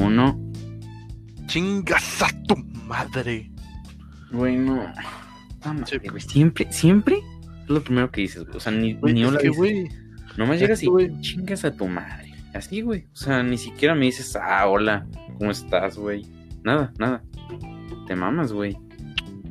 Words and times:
uno. 0.00 0.38
Chingas 1.46 2.22
a 2.22 2.28
tu 2.46 2.56
madre. 2.86 3.50
Güey, 4.32 4.56
no. 4.56 4.82
Ah, 5.62 5.72
madre, 5.72 6.00
Sí. 6.02 6.08
güey, 6.08 6.20
Siempre, 6.22 6.72
siempre 6.72 7.16
es 7.62 7.68
lo 7.68 7.82
primero 7.82 8.10
que 8.10 8.22
dices, 8.22 8.44
güey. 8.44 8.56
O 8.56 8.60
sea, 8.60 8.72
ni, 8.72 8.94
Güey, 8.94 9.14
ni 9.14 9.24
hola 9.24 9.38
que, 9.40 9.48
güey, 9.48 9.88
Nomás 10.36 10.56
es 10.56 10.62
llegas 10.62 10.80
que, 10.80 10.86
y 10.86 10.88
güey. 10.88 11.20
chingas 11.20 11.64
a 11.64 11.74
tu 11.74 11.86
madre. 11.88 12.32
Así, 12.54 12.80
güey. 12.82 13.06
O 13.12 13.16
sea, 13.16 13.42
ni 13.42 13.58
siquiera 13.58 13.94
me 13.94 14.06
dices, 14.06 14.36
ah, 14.36 14.66
hola, 14.68 15.06
¿cómo 15.38 15.50
estás, 15.50 15.96
güey? 15.98 16.24
Nada, 16.62 16.92
nada. 16.98 17.22
Te 18.06 18.14
mamas, 18.16 18.52
güey. 18.52 18.76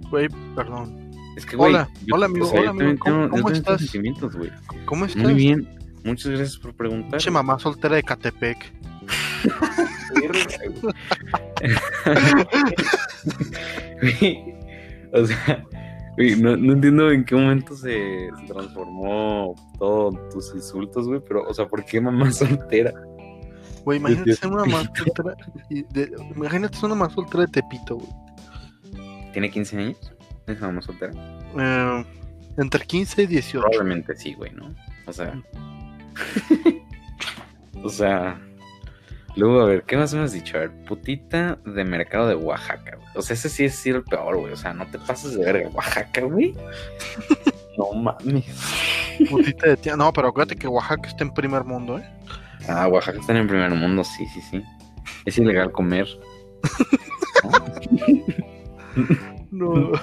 güey, 0.09 0.27
perdón. 0.55 1.11
Es 1.37 1.45
que, 1.45 1.55
güey. 1.55 1.71
Hola, 1.71 1.89
hola, 2.11 2.25
amigo, 2.25 2.47
o 2.47 2.49
sea, 2.49 2.61
hola, 2.61 2.69
amigo, 2.71 2.95
¿cómo- 2.99 3.15
tengo- 3.25 3.29
cómo 3.29 3.49
estás? 3.51 3.79
sentimientos, 3.81 4.35
güey. 4.35 4.49
¿Cómo 4.85 5.05
estás? 5.05 5.21
Muy 5.21 5.33
bien. 5.35 5.67
Muchas 6.03 6.31
gracias 6.31 6.57
por 6.57 6.73
preguntar. 6.73 7.11
Pinche 7.11 7.29
mamá 7.29 7.59
soltera 7.59 7.95
de 7.95 8.03
Catepec. 8.03 8.57
O 15.11 15.25
sea, 15.25 15.65
no, 16.37 16.55
no 16.57 16.73
entiendo 16.73 17.11
en 17.11 17.25
qué 17.25 17.35
momento 17.35 17.75
se, 17.75 18.29
se 18.39 18.53
transformó 18.53 19.55
todos 19.79 20.29
tus 20.29 20.53
insultos, 20.53 21.07
güey, 21.07 21.21
pero, 21.27 21.43
o 21.47 21.53
sea, 21.53 21.67
¿por 21.67 21.83
qué 21.85 21.99
mamá 21.99 22.31
soltera? 22.31 22.93
Güey, 23.85 23.97
imagínate 23.99 24.35
ser 24.35 24.51
una 24.51 24.65
mamá 24.65 24.83
soltera. 24.95 25.35
de- 25.69 26.11
imagínate 26.35 26.75
ser 26.75 26.85
una 26.85 26.95
mamá 26.95 27.13
soltera 27.13 27.45
de 27.45 27.51
Tepito, 27.51 27.95
güey. 27.97 29.31
¿Tiene 29.33 29.49
15 29.49 29.77
años? 29.77 30.13
¿Es 30.47 30.59
mamá 30.61 30.81
soltera? 30.81 31.13
Eh, 31.57 32.05
entre 32.57 32.85
15 32.85 33.23
y 33.23 33.27
18. 33.27 33.61
Probablemente 33.61 34.15
sí, 34.15 34.33
güey, 34.33 34.51
¿no? 34.53 34.75
O 35.07 35.13
sea. 35.13 35.41
o 37.83 37.89
sea. 37.89 38.39
Luego, 39.39 39.61
a 39.61 39.65
ver, 39.65 39.83
¿qué 39.83 39.95
más 39.95 40.13
me 40.13 40.21
has 40.21 40.33
dicho? 40.33 40.57
A 40.57 40.61
ver, 40.61 40.71
putita 40.83 41.57
de 41.65 41.85
mercado 41.85 42.27
de 42.27 42.35
Oaxaca, 42.35 42.97
güey. 42.97 43.07
O 43.15 43.21
sea, 43.21 43.35
ese 43.35 43.47
sí 43.47 43.63
es 43.63 43.85
el 43.85 44.03
peor, 44.03 44.35
güey. 44.37 44.51
O 44.51 44.57
sea, 44.57 44.73
no 44.73 44.85
te 44.87 44.99
pases 44.99 45.33
de 45.33 45.45
verga. 45.45 45.69
Oaxaca, 45.69 46.21
güey. 46.21 46.53
no 47.77 47.93
mames. 47.93 48.45
Putita 49.29 49.69
de 49.69 49.77
tía. 49.77 49.95
No, 49.95 50.11
pero 50.11 50.27
acuérdate 50.27 50.57
que 50.57 50.67
Oaxaca 50.67 51.07
está 51.07 51.23
en 51.23 51.33
primer 51.33 51.63
mundo, 51.63 51.99
¿eh? 51.99 52.09
Ah, 52.67 52.89
Oaxaca 52.89 53.17
está 53.17 53.31
en 53.31 53.37
el 53.37 53.47
primer 53.47 53.71
mundo, 53.71 54.03
sí, 54.03 54.25
sí, 54.27 54.41
sí. 54.41 54.61
Es 55.23 55.37
ilegal 55.37 55.71
comer. 55.71 56.07
No. 59.51 59.91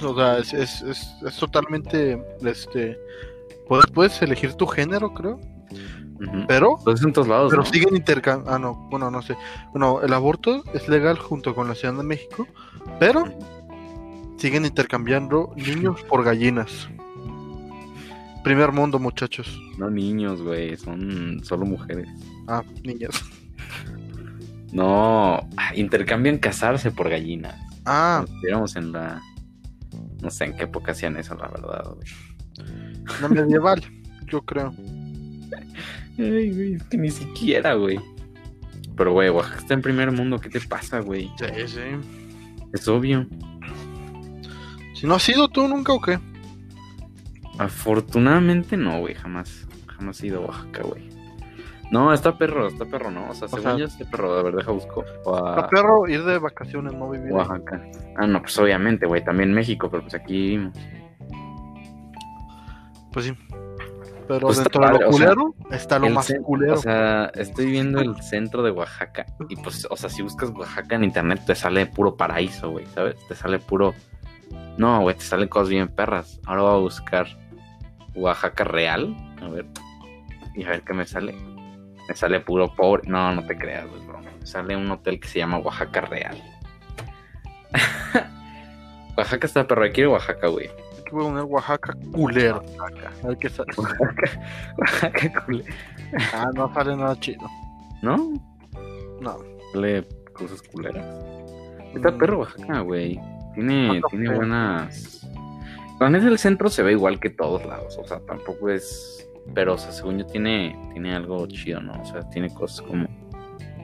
O 0.00 0.14
sea, 0.14 0.38
es, 0.38 0.52
es, 0.52 0.82
es, 0.82 1.14
es 1.26 1.36
totalmente. 1.38 2.22
Este. 2.42 2.96
Puedes, 3.66 3.86
puedes 3.86 4.22
elegir 4.22 4.54
tu 4.54 4.64
género, 4.64 5.12
creo. 5.12 5.40
Pero. 6.46 6.78
Pues 6.84 7.00
es 7.00 7.06
en 7.06 7.12
todos 7.12 7.28
lados, 7.28 7.50
Pero 7.50 7.62
¿no? 7.62 7.68
siguen 7.68 7.96
intercambiando. 7.96 8.52
Ah, 8.52 8.58
no. 8.58 8.74
Bueno, 8.90 9.10
no 9.10 9.22
sé. 9.22 9.36
Bueno, 9.72 10.00
el 10.02 10.12
aborto 10.12 10.64
es 10.74 10.88
legal 10.88 11.18
junto 11.18 11.54
con 11.54 11.68
la 11.68 11.74
Ciudad 11.74 11.94
de 11.94 12.02
México. 12.02 12.46
Pero 12.98 13.24
siguen 14.36 14.64
intercambiando 14.64 15.52
niños 15.56 16.02
por 16.04 16.24
gallinas. 16.24 16.88
Primer 18.44 18.72
mundo, 18.72 18.98
muchachos. 18.98 19.60
No 19.76 19.90
niños, 19.90 20.42
güey, 20.42 20.76
son 20.76 21.40
solo 21.44 21.66
mujeres. 21.66 22.08
Ah, 22.46 22.62
niñas. 22.84 23.22
No, 24.72 25.48
intercambian 25.74 26.38
casarse 26.38 26.90
por 26.90 27.08
gallinas. 27.08 27.56
Ah, 27.84 28.24
estuviéramos 28.26 28.76
en 28.76 28.92
la. 28.92 29.22
No 30.22 30.30
sé 30.30 30.44
en 30.44 30.56
qué 30.56 30.64
época 30.64 30.92
hacían 30.92 31.16
eso, 31.16 31.34
la 31.36 31.48
verdad, 31.48 31.84
güey. 31.94 32.06
la 33.22 33.28
medieval, 33.28 33.82
yo 34.26 34.42
creo. 34.42 34.74
Ay, 36.18 36.52
güey, 36.52 36.74
es 36.74 36.82
que 36.84 36.98
ni 36.98 37.10
siquiera, 37.10 37.74
güey. 37.74 37.98
Pero, 38.96 39.12
güey, 39.12 39.28
Oaxaca 39.30 39.58
está 39.58 39.74
en 39.74 39.82
primer 39.82 40.10
mundo, 40.10 40.38
¿qué 40.40 40.48
te 40.48 40.60
pasa, 40.60 40.98
güey? 41.00 41.30
Sí, 41.38 41.46
sí. 41.68 41.80
Es 42.72 42.88
obvio. 42.88 43.26
Si 44.94 45.06
no 45.06 45.14
has 45.14 45.22
sido 45.22 45.48
tú 45.48 45.68
nunca 45.68 45.92
o 45.92 46.00
qué? 46.00 46.18
Afortunadamente 47.58 48.76
no, 48.76 49.00
güey, 49.00 49.14
jamás. 49.14 49.66
Jamás 49.86 50.22
he 50.22 50.28
ido 50.28 50.40
a 50.42 50.46
Oaxaca, 50.46 50.82
güey. 50.82 51.08
No, 51.90 52.12
está 52.12 52.36
perro, 52.36 52.68
está 52.68 52.84
perro, 52.84 53.10
¿no? 53.10 53.30
O 53.30 53.34
sea, 53.34 53.48
según 53.48 53.62
sea- 53.62 53.76
yo 53.78 53.84
está 53.86 54.04
perro. 54.10 54.38
A 54.38 54.42
ver, 54.42 54.56
deja 54.56 54.70
busco. 54.72 55.04
Está 55.04 55.68
perro 55.68 56.06
ir 56.08 56.22
de 56.24 56.38
vacaciones, 56.38 56.92
no 56.92 57.08
vivir. 57.08 57.32
Oaxaca. 57.32 57.82
Ah, 58.16 58.26
no, 58.26 58.42
pues 58.42 58.58
obviamente, 58.58 59.06
güey, 59.06 59.24
también 59.24 59.52
México, 59.54 59.88
pero 59.90 60.02
pues 60.02 60.14
aquí 60.14 60.32
vivimos. 60.34 60.74
Pues 63.12 63.26
sí. 63.26 63.32
Pero 64.28 64.48
Pues 64.48 64.58
está 64.58 64.78
dentro 64.78 64.98
de 64.98 65.04
lo 65.04 65.08
o 65.08 65.12
sea, 65.12 65.34
culero 65.34 65.54
está 65.70 65.98
lo 65.98 66.10
más 66.10 66.34
culero. 66.44 66.74
O 66.74 66.76
sea, 66.76 67.32
estoy 67.34 67.66
viendo 67.66 68.00
el 68.00 68.20
centro 68.22 68.62
de 68.62 68.70
Oaxaca 68.70 69.24
y 69.48 69.56
pues, 69.56 69.86
o 69.88 69.96
sea, 69.96 70.10
si 70.10 70.20
buscas 70.20 70.50
Oaxaca 70.50 70.96
en 70.96 71.04
internet 71.04 71.40
te 71.46 71.54
sale 71.54 71.86
puro 71.86 72.14
paraíso, 72.14 72.70
güey, 72.70 72.84
¿sabes? 72.94 73.16
Te 73.26 73.34
sale 73.34 73.58
puro... 73.58 73.94
No, 74.76 75.00
güey, 75.00 75.16
te 75.16 75.22
salen 75.22 75.48
cosas 75.48 75.70
bien 75.70 75.88
perras. 75.88 76.40
Ahora 76.44 76.62
voy 76.62 76.74
a 76.74 76.76
buscar 76.76 77.26
Oaxaca 78.14 78.64
real, 78.64 79.16
a 79.42 79.48
ver, 79.48 79.66
y 80.54 80.64
a 80.64 80.68
ver 80.70 80.82
qué 80.82 80.92
me 80.92 81.06
sale. 81.06 81.34
Me 82.06 82.14
sale 82.14 82.40
puro 82.40 82.74
pobre. 82.74 83.08
No, 83.08 83.34
no 83.34 83.46
te 83.46 83.56
creas, 83.56 83.88
güey, 83.88 84.06
bro. 84.06 84.20
Me 84.20 84.46
sale 84.46 84.76
un 84.76 84.90
hotel 84.90 85.20
que 85.20 85.28
se 85.28 85.38
llama 85.38 85.58
Oaxaca 85.58 86.02
real. 86.02 86.36
Oaxaca 89.16 89.46
está 89.46 89.66
perro, 89.66 89.84
a 89.84 90.08
Oaxaca, 90.08 90.48
güey. 90.48 90.70
Hay 91.08 91.18
que 91.18 91.24
poner 91.24 91.44
Oaxaca 91.44 91.94
culero. 92.12 92.62
Oaxaca, 92.78 93.36
que 93.40 93.48
sa- 93.48 93.64
Oaxaca, 93.76 94.40
Oaxaca, 94.78 95.44
cule- 95.46 95.64
Ah, 96.34 96.50
no 96.54 96.72
sale 96.74 96.96
nada 96.96 97.18
chido. 97.18 97.46
¿no? 98.02 98.32
No. 99.20 99.38
Sale 99.72 100.06
cosas 100.34 100.62
culeras. 100.62 101.04
Está 101.94 102.10
Mm, 102.10 102.18
perro 102.18 102.38
Oaxaca, 102.40 102.80
güey. 102.80 103.18
Tiene, 103.54 104.00
tiene 104.10 104.26
feo. 104.28 104.36
buenas. 104.36 105.26
La 105.98 106.10
neta, 106.10 106.28
el 106.28 106.38
centro 106.38 106.68
se 106.68 106.82
ve 106.82 106.92
igual 106.92 107.18
que 107.18 107.30
todos 107.30 107.64
lados. 107.66 107.98
O 107.98 108.04
sea, 108.06 108.20
tampoco 108.20 108.68
es. 108.68 109.28
Pero, 109.54 109.74
o 109.74 109.78
sea, 109.78 109.90
según 109.92 110.18
yo, 110.18 110.26
tiene, 110.26 110.78
tiene 110.92 111.14
algo 111.14 111.46
chido, 111.48 111.80
¿no? 111.80 112.00
O 112.00 112.04
sea, 112.04 112.20
tiene 112.30 112.52
cosas 112.54 112.82
como. 112.86 113.08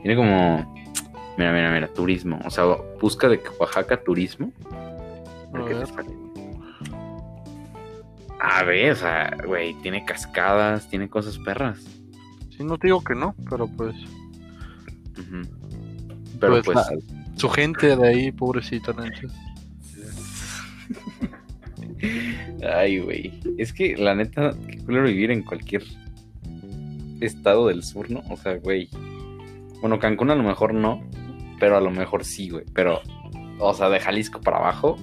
Tiene 0.03 0.15
como. 0.17 0.75
Mira, 1.37 1.53
mira, 1.53 1.73
mira, 1.73 1.89
turismo. 1.89 2.39
O 2.45 2.51
sea, 2.51 2.65
busca 3.01 3.29
de 3.29 3.41
que 3.41 3.49
Oaxaca 3.59 3.97
turismo. 4.05 4.53
A 4.71 5.59
ver 5.59 5.63
A 5.63 5.65
qué 5.65 5.73
te 5.73 5.79
ver. 5.81 5.87
sale. 5.89 6.24
A 8.41 8.63
ver, 8.65 8.93
o 8.93 8.97
sea, 8.97 9.37
güey, 9.47 9.75
tiene 9.83 10.05
cascadas, 10.05 10.89
tiene 10.89 11.09
cosas 11.09 11.39
perras. 11.39 11.81
Sí, 12.51 12.63
no 12.65 12.79
te 12.79 12.89
digo 12.89 13.03
que 13.03 13.15
no, 13.15 13.35
pero 13.49 13.67
pues. 13.67 13.95
Pero 16.41 16.53
Pues, 16.63 16.65
pues. 16.65 16.77
la- 16.77 17.37
Su 17.37 17.49
gente 17.49 17.97
de 17.97 18.07
ahí, 18.09 18.33
pobrecita, 18.33 18.93
Nancy. 18.93 19.27
Ay, 22.77 22.99
güey. 23.01 23.33
Es 23.59 23.73
que 23.73 23.97
la 23.97 24.15
neta, 24.15 24.53
qué 24.71 24.79
culero 24.79 25.07
vivir 25.07 25.31
en 25.31 25.43
cualquier 25.43 25.83
estado 27.21 27.69
del 27.69 27.83
sur, 27.83 28.11
¿no? 28.11 28.21
O 28.31 28.37
sea, 28.37 28.57
güey. 28.59 28.89
Bueno, 29.81 29.99
Cancún 29.99 30.31
a 30.31 30.35
lo 30.35 30.43
mejor 30.43 30.75
no, 30.75 31.03
pero 31.61 31.77
a 31.77 31.81
lo 31.81 31.91
mejor 31.91 32.25
sí, 32.25 32.49
güey. 32.51 32.65
Pero, 32.75 33.01
o 33.59 33.75
sea, 33.75 33.89
de 33.89 34.01
Jalisco 34.01 34.41
para 34.41 34.59
abajo. 34.59 34.97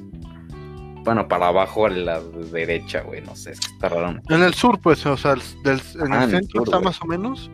Bueno, 1.03 1.27
para 1.27 1.47
abajo 1.47 1.85
a 1.85 1.89
la 1.89 2.19
derecha, 2.51 3.01
güey. 3.01 3.21
No 3.21 3.35
sé, 3.35 3.51
es 3.51 3.59
que 3.59 3.73
está 3.73 3.89
raro. 3.89 4.13
¿no? 4.13 4.21
En 4.35 4.43
el 4.43 4.53
sur, 4.53 4.79
pues, 4.79 5.05
o 5.05 5.17
sea, 5.17 5.33
el- 5.33 5.41
del- 5.63 5.81
en 6.03 6.13
Ah, 6.13 6.23
el 6.23 6.29
en 6.29 6.35
el 6.35 6.41
centro 6.41 6.59
sur, 6.59 6.67
está 6.67 6.77
güey. 6.77 6.85
más 6.85 7.01
o 7.01 7.05
menos. 7.05 7.51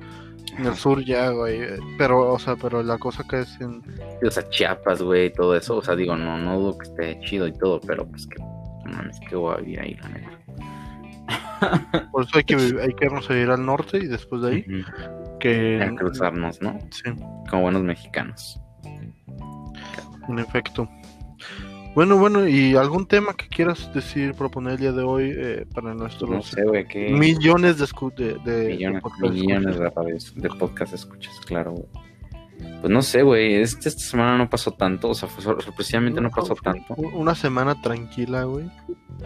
En 0.57 0.65
el 0.65 0.75
sur 0.75 1.03
ya, 1.05 1.29
güey. 1.29 1.61
Pero, 1.97 2.33
o 2.33 2.39
sea, 2.39 2.55
pero 2.55 2.81
la 2.83 2.97
cosa 2.97 3.23
que 3.29 3.41
es 3.41 3.61
en. 3.61 3.81
O 4.25 4.31
sea, 4.31 4.49
Chiapas, 4.49 5.01
güey, 5.01 5.31
todo 5.31 5.55
eso. 5.55 5.77
O 5.77 5.81
sea, 5.83 5.95
digo, 5.95 6.15
no, 6.15 6.37
no 6.39 6.59
dudo 6.59 6.77
que 6.79 6.87
esté 6.87 7.19
chido 7.25 7.47
y 7.47 7.53
todo, 7.53 7.79
pero 7.81 8.05
pues 8.07 8.25
que, 8.27 8.39
no 8.39 8.91
mames, 8.91 9.19
que 9.29 9.35
voy 9.35 9.53
a 9.53 9.57
vivir 9.57 9.79
ahí, 9.81 9.93
la 10.01 10.09
neta. 10.09 10.31
Por 12.11 12.23
eso 12.23 12.37
hay 12.37 12.43
que, 12.43 12.55
hay 12.55 12.93
que 12.93 13.05
irnos 13.05 13.29
a 13.29 13.37
ir 13.37 13.49
al 13.49 13.65
norte 13.65 13.97
y 13.97 14.07
después 14.07 14.41
de 14.41 14.49
ahí. 14.49 14.65
Ujú. 14.67 15.37
Que. 15.39 15.81
A 15.83 15.95
cruzarnos, 15.95 16.61
¿no? 16.61 16.77
Sí, 16.91 17.03
Como 17.49 17.61
buenos 17.63 17.83
mexicanos. 17.83 18.59
en 20.27 20.39
efecto. 20.39 20.89
Bueno, 21.97 22.15
bueno, 22.19 22.47
¿y 22.47 22.75
algún 22.75 23.07
tema 23.07 23.33
que 23.33 23.47
quieras 23.47 23.91
decir, 23.91 24.35
proponer 24.35 24.73
el 24.73 24.79
día 24.79 24.91
de 24.91 25.01
hoy 25.01 25.33
eh, 25.35 25.65
para 25.73 25.95
nuestros 25.95 26.29
No 26.29 26.43
sé, 26.43 26.63
güey, 26.63 26.87
que... 26.87 27.09
millones 27.09 27.79
de, 27.79 27.87
de, 28.15 28.33
de- 28.45 28.51
de 28.67 28.67
millones, 28.75 29.01
podcast 29.01 29.33
millones 29.33 29.57
escuchas? 29.57 29.79
de 29.79 29.89
radios, 29.89 30.33
de 30.35 30.49
podcast 30.49 30.93
escuchas, 30.93 31.39
claro. 31.39 31.73
Pues 32.81 32.91
no 32.93 33.01
sé, 33.01 33.23
güey, 33.23 33.55
este- 33.55 33.89
esta 33.89 33.99
semana 34.03 34.37
no 34.37 34.47
pasó 34.47 34.69
tanto, 34.73 35.09
o 35.09 35.15
sea, 35.15 35.27
fue 35.27 35.43
sor- 35.43 35.63
sorpresivamente 35.63 36.21
no 36.21 36.29
pasó 36.29 36.55
fue 36.55 36.71
tanto. 36.71 36.93
Una 36.93 37.33
semana 37.33 37.81
tranquila, 37.81 38.43
güey. 38.43 38.69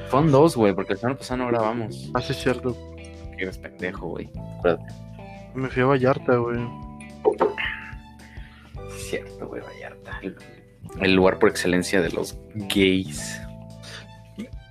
Fueron 0.08 0.32
dos, 0.32 0.56
güey, 0.56 0.74
porque 0.74 0.94
la 0.94 1.00
semana 1.02 1.18
pasada 1.18 1.44
no 1.44 1.48
grabamos. 1.48 2.10
Ah, 2.14 2.22
sí, 2.22 2.32
es 2.32 2.38
cierto. 2.42 2.74
Que 3.38 3.44
eres 3.44 3.58
pendejo, 3.58 4.08
güey. 4.08 4.30
Acuérdate. 4.60 4.94
Me 5.56 5.68
fui 5.68 5.82
a 5.82 5.88
Vallarta, 5.88 6.38
güey. 6.38 6.58
Cierto, 8.96 9.46
güey, 9.50 9.62
Vallarta. 9.62 10.22
El, 11.00 11.14
lugar 11.14 11.40
por 11.40 11.50
excelencia 11.50 12.02
de 12.02 12.10
los 12.12 12.38
gays. 12.54 13.40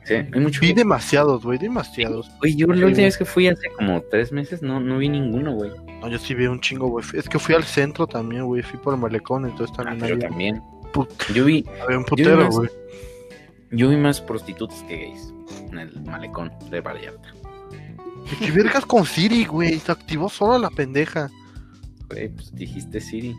Sí, 0.05 0.15
hay 0.15 0.41
mucho 0.41 0.61
Vi 0.61 0.73
demasiados, 0.73 1.45
güey, 1.45 1.59
demasiados. 1.59 2.29
Oye, 2.43 2.57
yo 2.57 2.67
la 2.67 2.87
última 2.87 3.05
vez 3.05 3.17
que 3.17 3.25
fui 3.25 3.47
hace 3.47 3.69
como 3.77 4.03
tres 4.11 4.33
meses 4.33 4.61
no, 4.61 4.81
no 4.81 4.99
vi 4.99 5.09
ninguno, 5.09 5.53
güey. 5.55 5.71
No, 6.01 6.09
yo 6.09 6.19
sí 6.19 6.35
vi 6.35 6.47
un 6.47 6.61
chingo, 6.61 6.89
güey. 6.89 7.05
Es 7.15 7.29
que 7.29 7.39
fui 7.39 7.55
al 7.55 7.65
centro 7.65 8.07
también, 8.07 8.45
güey. 8.45 8.63
Fui 8.63 8.79
por 8.81 8.95
el 8.95 9.01
malecón, 9.01 9.45
entonces 9.45 9.75
Ah, 9.79 9.85
también 9.85 10.01
pero 10.01 10.15
había, 10.15 10.29
también. 10.29 10.63
Put- 10.93 11.33
Yo 11.33 11.45
vi, 11.45 11.65
había 11.83 11.99
un 11.99 12.05
putero, 12.05 12.51
güey. 12.51 12.69
yo 13.71 13.89
vi 13.89 13.97
más 13.97 14.21
prostitutas 14.21 14.83
que 14.89 14.97
gays 14.97 15.33
en 15.71 15.79
el 15.79 16.03
malecón 16.03 16.51
de 16.71 16.81
Vallarta. 16.81 17.33
¿Y 18.33 18.47
¿Qué 18.47 18.51
vergas 18.51 18.85
con 18.85 19.05
Siri, 19.07 19.45
güey? 19.45 19.79
Se 19.79 19.93
activó 19.93 20.29
solo 20.29 20.59
la 20.59 20.71
pendeja. 20.71 21.31
Güey, 22.09 22.29
pues 22.31 22.53
dijiste 22.55 23.01
Siri. 23.01 23.37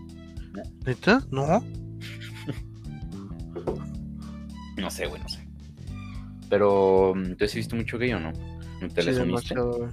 ¿Neta? 0.86 1.22
No. 1.32 1.64
No 4.78 4.90
sé, 4.90 5.08
güey, 5.08 5.22
no 5.22 5.30
sé. 5.30 5.48
Pero, 6.50 7.14
mm, 7.16 7.36
¿tú 7.36 7.46
has 7.46 7.56
visto 7.56 7.76
mucho 7.76 7.98
gay 7.98 8.14
o 8.14 8.20
no? 8.20 8.32
¿No 8.82 8.88
te 8.90 9.02
Sí, 9.04 9.12
demasiado, 9.12 9.78
güey. 9.78 9.92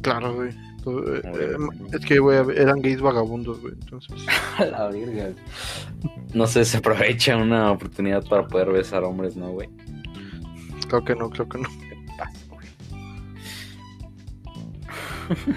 Claro, 0.00 0.34
güey. 0.34 0.50
Todo, 0.82 1.16
eh, 1.16 1.22
eh, 1.24 1.56
es 1.92 2.04
que, 2.04 2.18
güey, 2.18 2.38
eran 2.56 2.80
gays 2.80 3.00
vagabundos, 3.00 3.60
güey. 3.60 3.74
Entonces, 3.74 4.26
A 4.58 4.64
la 4.64 4.88
verga. 4.88 5.30
No 6.34 6.46
sé, 6.46 6.64
se 6.64 6.78
aprovecha 6.78 7.36
una 7.36 7.72
oportunidad 7.72 8.24
para 8.24 8.46
poder 8.46 8.70
besar 8.70 9.04
hombres, 9.04 9.36
¿no, 9.36 9.50
güey? 9.50 9.68
creo 10.88 11.04
que 11.04 11.14
no, 11.14 11.30
creo 11.30 11.48
que 11.48 11.58
no. 11.58 11.68
¿Qué 11.68 11.96
pasa, 12.18 12.38
güey? 12.50 12.66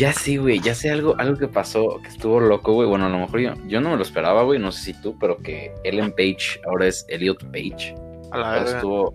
ya 0.00 0.12
sí, 0.12 0.36
güey, 0.38 0.60
ya 0.60 0.74
sé 0.74 0.90
algo, 0.90 1.14
algo 1.18 1.36
que 1.38 1.46
pasó, 1.48 2.00
que 2.02 2.08
estuvo 2.08 2.40
loco, 2.40 2.72
güey. 2.72 2.88
Bueno, 2.88 3.06
a 3.06 3.08
lo 3.10 3.18
mejor 3.18 3.40
yo, 3.40 3.54
yo 3.66 3.80
no 3.80 3.90
me 3.90 3.96
lo 3.96 4.02
esperaba, 4.02 4.42
güey, 4.42 4.58
no 4.58 4.72
sé 4.72 4.82
si 4.92 5.00
tú, 5.02 5.18
pero 5.18 5.36
que 5.38 5.72
Ellen 5.84 6.10
Page 6.12 6.60
ahora 6.66 6.86
es 6.86 7.04
Elliot 7.08 7.44
Page. 7.52 7.94
A 8.32 8.38
la 8.38 8.56
Eso 8.56 8.64
verga. 8.64 8.76
estuvo, 8.78 9.14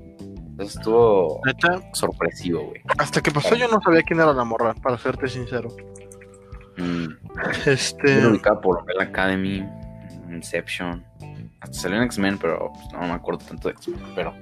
eso 0.59 0.79
estuvo 0.79 1.41
Neta, 1.45 1.81
sorpresivo, 1.93 2.63
güey. 2.67 2.81
hasta 2.99 3.21
que 3.21 3.31
pasó 3.31 3.55
yo 3.55 3.67
no 3.67 3.79
sabía 3.81 4.03
quién 4.03 4.19
era 4.19 4.31
la 4.33 4.43
morra, 4.43 4.73
para 4.75 4.97
serte 4.97 5.27
sincero. 5.27 5.69
Mm, 6.77 7.05
Este. 7.65 8.21
Yo 8.21 8.29
ubicaba 8.29 8.59
por 8.61 8.79
Umbrella 8.79 9.03
Academy, 9.03 9.65
Inception. 10.29 11.03
Hasta 11.61 11.73
salió 11.79 11.97
en 11.97 12.03
X-Men, 12.03 12.37
pero 12.37 12.71
pues, 12.73 12.85
no 12.93 12.99
me 13.07 13.13
acuerdo 13.13 13.39
tanto 13.47 13.69
de 13.69 13.73
X-Men. 13.75 13.99
Pero 14.15 14.33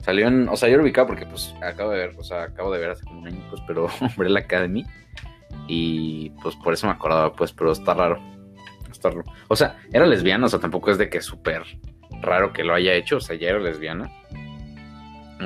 salió 0.00 0.26
en. 0.28 0.48
O 0.48 0.56
sea, 0.56 0.68
yo 0.68 0.76
lo 0.76 0.82
ubicaba 0.82 1.06
porque 1.06 1.26
pues 1.26 1.54
acabo 1.62 1.90
de 1.90 1.98
ver, 1.98 2.14
o 2.18 2.24
sea, 2.24 2.42
acabo 2.42 2.72
de 2.72 2.80
ver 2.80 2.90
hace 2.90 3.04
como 3.04 3.20
un 3.20 3.28
año, 3.28 3.40
pues, 3.50 3.62
pero 3.66 3.88
Umbrella 4.00 4.40
Academy. 4.40 4.84
Y 5.72 6.30
pues 6.42 6.56
por 6.56 6.74
eso 6.74 6.88
me 6.88 6.92
acordaba, 6.92 7.32
pues, 7.32 7.52
pero 7.52 7.70
está 7.70 7.94
raro. 7.94 8.20
Está 8.90 9.10
raro. 9.10 9.22
O 9.46 9.54
sea, 9.54 9.78
era 9.92 10.04
lesbiana, 10.04 10.46
o 10.46 10.48
sea, 10.48 10.58
tampoco 10.58 10.90
es 10.90 10.98
de 10.98 11.08
que 11.08 11.20
súper 11.20 11.62
raro 12.22 12.52
que 12.52 12.64
lo 12.64 12.74
haya 12.74 12.92
hecho, 12.94 13.18
o 13.18 13.20
sea, 13.20 13.36
ya 13.36 13.50
era 13.50 13.60
lesbiana. 13.60 14.10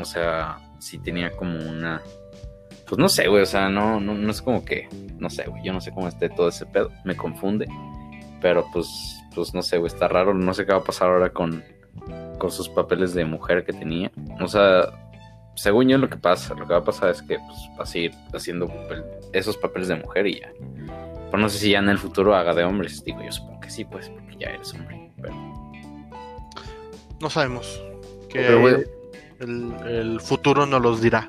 O 0.01 0.05
sea, 0.07 0.57
sí 0.79 0.99
tenía 0.99 1.31
como 1.31 1.59
una. 1.59 2.01
Pues 2.89 2.99
no 2.99 3.11
sé, 3.11 3.29
güey, 3.29 3.43
o 3.43 3.47
sea, 3.47 3.69
no, 3.69 4.01
no, 4.01 4.15
no 4.15 4.31
es 4.31 4.41
como 4.41 4.65
que. 4.65 4.89
No 5.19 5.29
sé, 5.29 5.45
güey, 5.45 5.63
yo 5.63 5.75
no 5.75 5.83
sé 5.83 5.93
cómo 5.93 6.09
esté 6.09 6.31
todo 6.31 6.49
ese 6.49 6.65
pedo, 6.65 6.91
me 7.05 7.15
confunde. 7.15 7.67
Pero 8.41 8.65
pues, 8.73 8.89
pues 9.35 9.53
no 9.53 9.61
sé, 9.61 9.77
güey, 9.77 9.93
está 9.93 10.09
raro, 10.09 10.33
no 10.33 10.55
sé 10.55 10.65
qué 10.65 10.73
va 10.73 10.79
a 10.79 10.85
pasar 10.85 11.11
ahora 11.11 11.29
con, 11.29 11.63
con 12.39 12.51
sus 12.51 12.71
papeles 12.71 13.13
de 13.13 13.27
mujer 13.27 13.67
que 13.67 13.75
tenía. 13.75 14.11
O 14.41 14.49
sea, 14.49 14.89
según 15.55 15.89
yo 15.89 15.99
lo 15.99 16.09
que 16.09 16.17
pasa, 16.17 16.55
lo 16.55 16.67
que 16.67 16.73
va 16.73 16.81
a 16.81 16.85
pasar 16.85 17.11
es 17.11 17.21
que 17.21 17.39
pues, 17.39 17.59
va 17.79 17.83
a 17.83 17.87
seguir 17.87 18.13
haciendo 18.33 18.67
esos 19.35 19.57
papeles 19.57 19.89
de 19.89 19.97
mujer 19.97 20.27
y 20.27 20.41
ya. 20.41 20.53
Pero 21.31 21.39
no 21.39 21.49
sé 21.49 21.59
si 21.59 21.71
ya 21.71 21.79
en 21.81 21.89
el 21.89 21.99
futuro 21.99 22.35
haga 22.35 22.55
de 22.55 22.65
hombres, 22.65 23.03
digo, 23.05 23.23
yo 23.23 23.33
supongo 23.33 23.61
que 23.61 23.71
sí, 23.71 23.85
pues, 23.85 24.09
porque 24.09 24.37
ya 24.39 24.49
eres 24.51 24.73
hombre. 24.75 25.11
Pero, 25.21 25.35
No 27.21 27.31
sabemos. 27.31 27.83
Que 28.29 28.41
Pero, 28.41 28.69
el, 29.41 29.75
el 29.87 30.21
futuro 30.21 30.67
nos 30.67 30.81
los 30.81 31.01
dirá. 31.01 31.29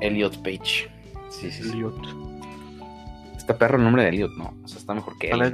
Elliot 0.00 0.36
Page. 0.42 0.90
Sí, 1.30 1.50
sí, 1.50 1.62
sí. 1.62 1.70
Elliot. 1.70 1.94
Está 3.36 3.56
perro 3.58 3.76
el 3.78 3.84
nombre 3.84 4.02
de 4.04 4.08
Elliot, 4.10 4.32
no. 4.36 4.54
O 4.62 4.68
sea, 4.68 4.78
está 4.78 4.94
mejor 4.94 5.18
que 5.18 5.30
él. 5.30 5.52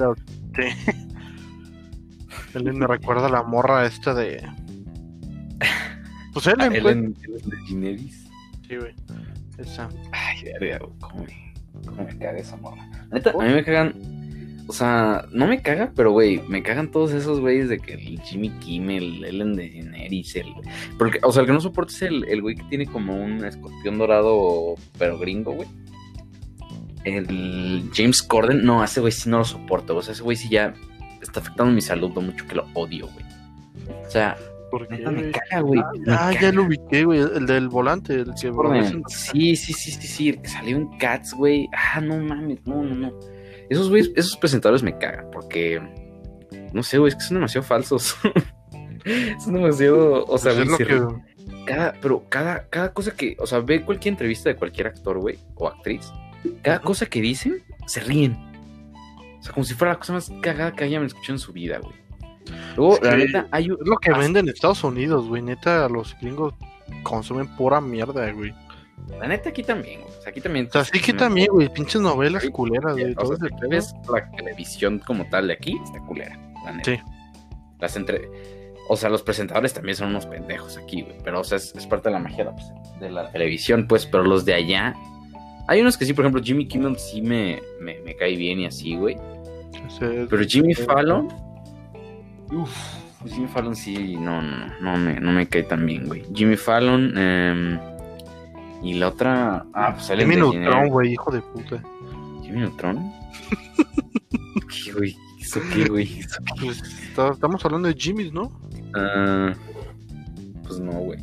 sí. 0.57 0.95
Ellen 2.55 2.79
me 2.79 2.87
recuerda 2.87 3.27
a 3.27 3.31
la 3.31 3.43
morra 3.43 3.87
esta 3.87 4.15
de. 4.15 4.43
Pues 6.33 6.47
Ellen, 6.47 6.69
pues. 6.71 6.85
Ellen 6.85 7.17
Ellen 7.23 7.43
DeGeneres. 7.51 8.27
Sí, 8.67 8.77
güey. 8.77 8.95
Esa. 9.59 9.89
Ay, 10.13 10.45
verga, 10.61 10.87
güey, 11.15 11.48
cómo 11.87 12.05
me, 12.05 12.19
caga 12.19 12.39
esa 12.39 12.57
morra. 12.57 12.89
Neta, 13.11 13.31
a 13.31 13.43
mí 13.43 13.53
me 13.53 13.65
cagan. 13.65 13.95
O 14.67 14.73
sea, 14.73 15.25
no 15.33 15.47
me 15.47 15.63
caga, 15.63 15.93
pero 15.97 16.13
güey, 16.13 16.43
me 16.47 16.63
cagan 16.63 16.91
todos 16.91 17.13
esos 17.13 17.41
güeyes 17.41 17.71
de 17.71 17.79
que 17.79 17.95
el 17.95 18.21
Jimmy 18.21 18.51
Kimmel, 18.61 19.25
Ellen 19.25 19.57
DeGeneres, 19.57 20.37
el. 20.37 20.53
Porque, 20.99 21.21
o 21.23 21.33
sea, 21.33 21.41
el 21.41 21.47
que 21.47 21.55
no 21.55 21.61
soporta 21.61 21.93
es 21.93 22.03
el, 22.03 22.25
el 22.29 22.43
güey 22.43 22.57
que 22.57 22.65
tiene 22.65 22.87
como 22.87 23.17
un 23.17 23.45
escorpión 23.45 23.97
dorado, 23.97 24.75
pero 24.99 25.19
gringo, 25.19 25.53
güey. 25.53 25.69
El 27.05 27.89
James 27.95 28.23
Corden, 28.23 28.65
no, 28.65 28.85
ese 28.85 29.01
güey 29.01 29.13
sí 29.13 29.31
no 29.31 29.39
lo 29.39 29.45
soporto. 29.45 29.97
O 29.97 30.03
sea, 30.03 30.13
ese 30.13 30.23
güey 30.23 30.37
sí 30.37 30.51
ya 30.51 30.75
está 31.23 31.41
afectando 31.41 31.73
mi 31.73 31.81
salud 31.81 32.13
lo 32.15 32.21
mucho 32.21 32.47
que 32.47 32.55
lo 32.55 32.67
odio, 32.75 33.09
güey. 33.09 33.25
O 34.07 34.11
sea, 34.11 34.37
¿Por 34.71 34.91
neta 34.91 35.11
me 35.11 35.23
qué? 35.23 35.33
caga, 35.33 35.61
güey. 35.63 35.81
me 36.07 36.13
Ah, 36.13 36.33
ya 36.41 36.53
lo 36.53 36.65
ubiqué, 36.65 37.05
güey. 37.05 37.21
El 37.21 37.47
del 37.47 37.69
volante, 37.69 38.15
el 38.15 38.35
que. 38.35 38.53
Sí, 39.09 39.57
sí, 39.57 39.73
sí, 39.73 39.91
sí, 39.93 40.07
sí, 40.07 40.29
el 40.31 40.43
que 40.43 40.49
salió 40.49 40.77
en 40.77 40.99
Cats, 40.99 41.33
güey. 41.35 41.69
Ah, 41.75 42.01
no 42.01 42.19
mames, 42.19 42.59
no, 42.67 42.83
no, 42.83 42.95
no. 42.95 43.13
Esos 43.71 43.89
güeyes, 43.91 44.11
esos 44.17 44.37
presentadores 44.37 44.83
me 44.83 44.97
cagan 44.99 45.27
porque 45.33 45.81
no 46.73 46.83
sé, 46.83 46.99
güey, 46.99 47.11
es 47.11 47.15
que 47.17 47.23
son 47.23 47.37
demasiado 47.37 47.67
falsos. 47.67 48.17
son 49.45 49.55
demasiado, 49.55 50.25
o 50.27 50.39
sea, 50.39 50.53
Pues 50.53 50.57
es 50.57 50.57
güey, 50.57 50.69
lo 50.69 50.77
se 50.77 50.85
que- 50.87 50.93
ríen. 50.95 51.65
cada, 51.67 51.93
pero 52.01 52.25
cada, 52.29 52.69
cada 52.69 52.93
cosa 52.93 53.13
que, 53.15 53.37
o 53.39 53.47
sea, 53.47 53.61
ve 53.61 53.83
cualquier 53.85 54.13
entrevista 54.15 54.49
de 54.49 54.57
cualquier 54.57 54.87
actor, 54.89 55.19
güey, 55.19 55.39
o 55.55 55.69
actriz, 55.69 56.11
cada 56.63 56.81
cosa 56.81 57.07
que 57.07 57.21
dicen, 57.21 57.63
se 57.87 58.01
ríen. 58.01 58.37
O 59.39 59.43
sea, 59.43 59.53
como 59.53 59.65
si 59.65 59.75
fuera 59.75 59.93
la 59.95 59.99
cosa 59.99 60.15
más 60.15 60.31
cagada 60.43 60.73
que 60.73 60.85
hayan 60.85 61.05
escuchado 61.05 61.35
en 61.35 61.39
su 61.39 61.53
vida, 61.53 61.79
güey. 61.79 61.95
Luego, 62.79 62.99
la 63.03 63.17
neta, 63.17 63.47
hay 63.51 63.71
un- 63.71 63.79
Es 63.81 63.87
lo 63.87 63.97
que 63.99 64.13
venden 64.13 64.47
en 64.47 64.55
Estados 64.55 64.83
Unidos, 64.85 65.27
güey. 65.29 65.43
Neta, 65.43 65.89
los 65.89 66.17
gringos 66.21 66.55
consumen 67.03 67.47
pura 67.57 67.81
mierda, 67.81 68.31
güey. 68.33 68.55
La 69.21 69.27
neta 69.29 69.51
aquí 69.51 69.63
también, 69.63 70.01
güey. 70.03 70.13
O 70.19 70.23
sea, 70.23 70.31
aquí 70.31 70.41
también. 70.41 70.67
O 70.69 70.71
sea, 70.73 70.85
sí 70.85 71.01
que 71.01 71.13
también, 71.13 71.49
güey. 71.53 71.69
Pinches 71.73 72.01
novelas 72.01 72.43
Sí, 72.43 72.51
culeras, 72.51 72.93
güey. 72.95 73.15
O 73.17 73.27
sea, 73.27 73.37
si 73.49 73.69
ves 73.69 73.95
la 74.13 74.31
televisión 74.33 74.99
como 75.07 75.29
tal 75.29 75.49
de 75.49 75.55
aquí, 75.55 75.79
está 75.85 76.01
culera. 76.01 76.39
La 76.65 76.73
neta. 76.73 76.91
Sí. 76.93 77.01
Las 77.81 77.97
entre... 77.97 78.29
O 78.91 78.97
sea, 78.97 79.11
los 79.11 79.23
presentadores 79.23 79.75
también 79.75 79.97
son 79.97 80.09
unos 80.09 80.25
pendejos 80.27 80.79
aquí, 80.79 81.03
güey. 81.03 81.17
Pero, 81.23 81.41
o 81.41 81.45
sea, 81.45 81.57
es, 81.59 81.75
es 81.77 81.87
parte 81.87 82.09
de 82.09 82.15
la 82.15 82.19
magia 82.21 82.39
de 82.39 82.45
la, 82.45 82.53
pues, 82.57 82.73
de 83.01 83.11
la 83.11 83.31
televisión, 83.31 83.87
pues. 83.87 84.07
Pero 84.07 84.25
los 84.25 84.45
de 84.45 84.55
allá. 84.55 84.95
Hay 85.69 85.81
unos 85.83 85.97
que 85.99 86.07
sí, 86.07 86.15
por 86.15 86.25
ejemplo, 86.25 86.43
Jimmy 86.43 86.67
Kimmel 86.67 86.99
sí 86.99 87.21
me, 87.21 87.61
me, 87.81 88.01
me 88.01 88.17
cae 88.17 88.35
bien 88.37 88.61
y 88.61 88.67
así, 88.67 88.97
güey. 88.97 89.17
Pero 90.01 90.43
Jimmy 90.45 90.75
Fallon. 90.75 91.29
Uf, 92.53 92.71
Jimmy 93.27 93.47
Fallon 93.49 93.75
sí, 93.77 94.17
no, 94.17 94.41
no, 94.43 94.67
no, 94.81 94.97
me, 94.97 95.21
no 95.21 95.33
me 95.33 95.47
cae 95.49 95.65
tan 95.65 95.85
bien, 95.87 96.07
güey. 96.07 96.25
Jimmy 96.35 96.57
Fallon. 96.57 97.17
em, 97.19 97.79
y 98.83 98.95
la 98.95 99.09
otra. 99.09 99.67
Ah, 99.75 99.95
pues 99.95 100.07
Jimmy. 100.09 100.37
Neutron, 100.37 100.89
güey, 100.89 101.13
hijo 101.13 101.31
de 101.33 101.41
puta. 101.43 101.83
¿Jimmy 102.43 102.61
Neutron? 102.61 103.13
¿Qué, 104.85 104.93
güey? 104.93 105.17
¿Eso 105.41 105.61
qué, 105.75 105.85
güey? 105.87 106.21
¿Eso 106.21 106.39
qué? 106.45 106.65
Pues 106.67 106.83
está- 107.03 107.31
estamos 107.33 107.65
hablando 107.65 107.89
de 107.89 107.95
Jimmy's, 107.95 108.33
¿no? 108.33 108.53
Ah, 108.95 109.53
pues 110.65 110.79
no, 110.81 110.93
güey. 110.93 111.19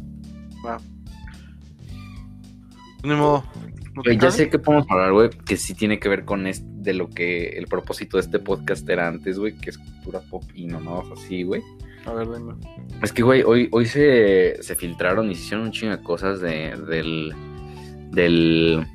Ni 3.04 3.14
modo. 3.14 3.44
¿No 3.94 4.02
te 4.02 4.10
Güey, 4.10 4.16
ya 4.16 4.20
cabe? 4.22 4.32
sé 4.32 4.50
que 4.50 4.60
podemos 4.60 4.88
hablar, 4.90 5.14
güey, 5.14 5.30
que 5.30 5.56
sí 5.58 5.74
tiene 5.74 6.00
que 6.00 6.10
ver 6.10 6.26
con 6.26 6.48
este, 6.48 6.66
de 6.86 6.94
lo 6.94 7.10
que 7.10 7.50
el 7.50 7.66
propósito 7.66 8.18
de 8.18 8.22
este 8.22 8.40
podcast 8.40 8.88
era 8.88 9.08
antes, 9.08 9.38
güey, 9.38 9.58
que 9.58 9.72
es 9.72 9.78
cultura 9.78 10.22
pop 10.22 10.44
y 10.54 10.68
mamadas 10.68 11.06
así, 11.12 11.44
güey. 11.44 11.62
A 12.06 12.14
ver, 12.14 12.28
dime. 12.28 12.54
Es 13.02 13.12
que, 13.12 13.24
güey, 13.24 13.42
hoy, 13.42 13.68
hoy 13.72 13.86
se, 13.88 14.62
se 14.62 14.76
filtraron 14.76 15.30
y 15.32 15.36
se 15.36 15.42
hicieron 15.42 15.66
un 15.66 15.72
chingo 15.72 15.98
de 15.98 16.04
cosas 16.04 16.40
de, 16.40 16.76
del, 16.88 17.34
del, 18.12 18.86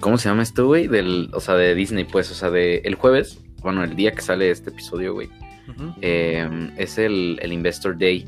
¿cómo 0.00 0.16
se 0.16 0.28
llama 0.28 0.42
esto, 0.42 0.66
güey? 0.66 0.88
Del, 0.88 1.30
o 1.34 1.40
sea, 1.40 1.54
de 1.54 1.74
Disney, 1.74 2.04
pues, 2.04 2.30
o 2.30 2.34
sea, 2.34 2.50
de 2.50 2.78
el 2.84 2.94
jueves, 2.94 3.38
bueno, 3.60 3.84
el 3.84 3.94
día 3.94 4.12
que 4.12 4.22
sale 4.22 4.50
este 4.50 4.70
episodio, 4.70 5.12
güey, 5.12 5.28
eh, 6.00 6.48
es 6.78 6.98
el, 6.98 7.38
el 7.42 7.52
Investor 7.52 7.96
Day 7.98 8.26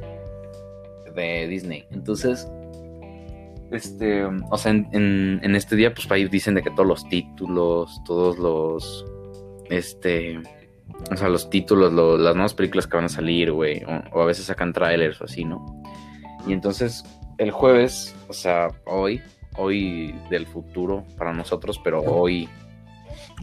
de 1.15 1.49
Disney. 1.49 1.85
Entonces, 1.91 2.47
este, 3.73 4.25
o 4.25 4.57
sea, 4.59 4.71
en, 4.73 4.89
en- 4.93 5.41
en 5.43 5.57
este 5.57 5.77
día, 5.77 5.93
pues 5.95 6.11
ahí 6.11 6.27
dicen 6.29 6.55
de 6.55 6.63
que 6.63 6.71
todos 6.71 6.87
los 6.87 7.09
títulos, 7.09 8.01
todos 8.05 8.39
los, 8.39 9.05
este, 9.71 10.39
o 11.11 11.17
sea, 11.17 11.29
los 11.29 11.49
títulos, 11.51 11.93
lo- 11.93 12.17
las 12.19 12.35
nuevas 12.35 12.55
películas 12.55 12.87
que 12.87 12.97
van 12.97 13.07
a 13.07 13.09
salir, 13.09 13.51
güey, 13.53 13.83
o, 13.85 14.19
o 14.19 14.23
a 14.23 14.27
veces 14.27 14.47
sacan 14.47 14.73
trailers 14.73 15.21
o 15.21 15.25
así, 15.25 15.45
¿no? 15.45 15.83
Y 16.47 16.53
entonces, 16.53 17.05
el 17.39 17.51
jueves, 17.51 18.15
o 18.29 18.33
sea, 18.33 18.69
hoy, 18.85 19.21
hoy 19.57 20.15
del 20.31 20.47
futuro 20.47 21.05
para 21.19 21.33
nosotros, 21.33 21.81
pero 21.83 22.01
hoy... 22.01 22.49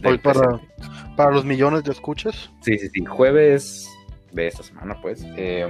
Hoy 0.04 0.16
para, 0.18 0.40
presente. 0.40 0.74
para 1.16 1.30
los 1.30 1.44
millones 1.44 1.84
de 1.84 1.92
escuchas. 1.92 2.50
Sí, 2.62 2.78
sí, 2.78 2.88
sí. 2.92 3.04
Jueves 3.04 3.86
de 4.32 4.46
esta 4.46 4.62
semana, 4.62 4.96
pues, 5.02 5.22
eh, 5.36 5.68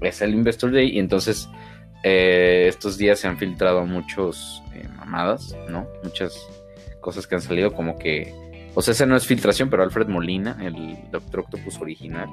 es 0.00 0.20
el 0.22 0.34
Investor 0.34 0.72
Day 0.72 0.88
y 0.90 0.98
entonces 0.98 1.48
eh, 2.02 2.66
estos 2.68 2.96
días 2.98 3.18
se 3.18 3.28
han 3.28 3.36
filtrado 3.38 3.84
muchos 3.86 4.62
eh, 4.74 4.88
mamadas, 4.96 5.54
¿no? 5.68 5.86
Muchas 6.02 6.34
cosas 7.00 7.26
que 7.26 7.34
han 7.34 7.40
salido 7.42 7.72
como 7.72 7.98
que... 7.98 8.34
O 8.74 8.82
sea, 8.82 8.92
esa 8.92 9.04
no 9.06 9.16
es 9.16 9.26
filtración, 9.26 9.68
pero 9.68 9.82
Alfred 9.82 10.06
Molina, 10.08 10.56
el 10.62 10.98
Doctor 11.10 11.40
Octopus 11.40 11.78
original, 11.80 12.28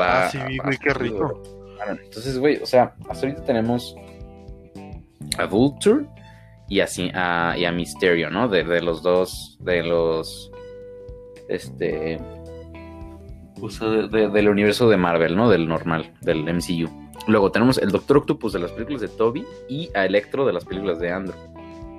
va... 0.00 0.26
Ah, 0.26 0.30
sí, 0.30 0.38
güey, 0.62 0.76
qué 0.78 0.92
rico. 0.94 1.42
Entonces, 1.88 2.38
güey, 2.38 2.56
o 2.56 2.66
sea, 2.66 2.94
hasta 3.08 3.26
ahorita 3.26 3.44
tenemos 3.44 3.94
a 5.38 5.46
Vulture 5.46 6.04
y, 6.68 6.80
a, 6.80 7.54
y 7.56 7.64
a 7.64 7.72
Mysterio, 7.72 8.28
¿no? 8.30 8.48
De, 8.48 8.64
de 8.64 8.82
los 8.82 9.02
dos, 9.02 9.56
de 9.60 9.82
los... 9.82 10.50
Este... 11.48 12.18
o 13.60 13.70
sea, 13.70 13.88
de- 13.88 14.08
de- 14.08 14.28
del 14.28 14.48
universo 14.48 14.88
de 14.88 14.96
Marvel, 14.96 15.36
¿no? 15.36 15.48
Del 15.48 15.66
normal, 15.68 16.12
del 16.20 16.42
MCU. 16.44 16.99
Luego 17.26 17.52
tenemos 17.52 17.78
el 17.78 17.90
Doctor 17.90 18.18
Octopus 18.18 18.52
de 18.54 18.58
las 18.60 18.72
películas 18.72 19.02
de 19.02 19.08
Toby 19.08 19.44
y 19.68 19.90
a 19.94 20.06
Electro 20.06 20.46
de 20.46 20.52
las 20.52 20.64
películas 20.64 20.98
de 20.98 21.10
Andrew. 21.12 21.36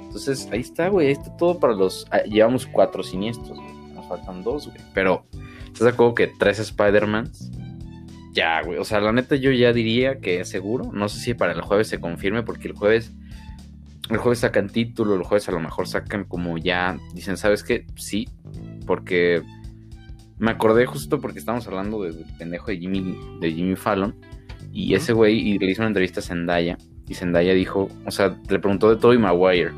Entonces, 0.04 0.50
ahí 0.52 0.60
está, 0.62 0.90
güey. 0.90 1.08
Ahí 1.08 1.14
está 1.14 1.36
todo 1.38 1.60
para 1.60 1.74
los. 1.74 2.06
ah, 2.12 2.24
llevamos 2.24 2.66
cuatro 2.66 3.02
siniestros, 3.04 3.58
güey. 3.58 3.94
Nos 3.94 4.08
faltan 4.10 4.44
dos, 4.44 4.68
güey. 4.68 4.80
Pero, 4.94 5.26
¿estás 5.66 5.82
de 5.82 5.90
acuerdo 5.90 6.16
que 6.16 6.28
tres 6.28 6.60
Spider-Mans? 6.60 7.52
Ya, 8.34 8.62
güey. 8.64 8.78
O 8.80 8.84
sea, 8.84 9.00
la 9.00 9.12
neta, 9.14 9.36
yo 9.36 9.52
ya 9.52 9.72
diría 9.74 10.20
que 10.20 10.42
es 10.42 10.50
seguro. 10.50 10.92
No 10.92 11.08
sé 11.08 11.20
si 11.20 11.34
para 11.34 11.54
el 11.54 11.62
jueves 11.62 11.88
se 11.88 12.00
confirme, 12.02 12.44
porque 12.44 12.68
el 12.68 12.74
jueves. 12.74 13.14
El 14.10 14.18
jueves 14.18 14.40
sacan 14.40 14.68
título, 14.70 15.16
el 15.16 15.24
jueves 15.24 15.48
a 15.48 15.54
lo 15.54 15.60
mejor 15.62 15.88
sacan 15.88 16.26
como 16.26 16.58
ya. 16.58 16.98
Dicen, 17.14 17.38
¿sabes 17.38 17.64
qué? 17.64 17.86
Sí. 17.96 18.28
Porque. 18.86 19.44
Me 20.40 20.50
acordé 20.52 20.88
justo 20.88 21.22
porque 21.22 21.38
estábamos 21.40 21.68
hablando 21.68 22.02
de- 22.02 22.14
del 22.14 22.26
pendejo 22.38 22.66
de 22.72 22.78
Jimmy, 22.80 23.16
de 23.40 23.52
Jimmy 23.54 23.76
Fallon. 23.76 24.16
Y 24.72 24.96
ese 24.96 25.14
güey 25.14 25.38
y 25.38 25.60
le 25.60 25.72
hizo 25.72 25.82
una 25.82 25.88
entrevista 25.88 26.20
a 26.20 26.24
Zendaya. 26.24 26.78
Y 27.08 27.14
Zendaya 27.14 27.54
dijo, 27.54 27.90
o 28.06 28.12
sea, 28.12 28.38
le 28.50 28.60
preguntó 28.60 28.90
de 28.90 29.00
Tobey 29.00 29.18
Maguire. 29.18 29.72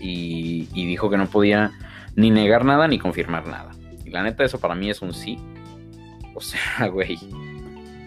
Y, 0.00 0.68
y 0.72 0.86
dijo 0.86 1.10
que 1.10 1.16
no 1.16 1.26
podía 1.26 1.72
ni 2.14 2.30
negar 2.30 2.64
nada 2.64 2.88
ni 2.88 2.98
confirmar 2.98 3.46
nada. 3.46 3.72
Y 4.04 4.10
la 4.10 4.22
neta, 4.22 4.44
eso 4.44 4.58
para 4.58 4.74
mí 4.74 4.88
es 4.90 5.02
un 5.02 5.12
sí. 5.12 5.38
O 6.34 6.40
sea, 6.40 6.86
güey. 6.92 7.18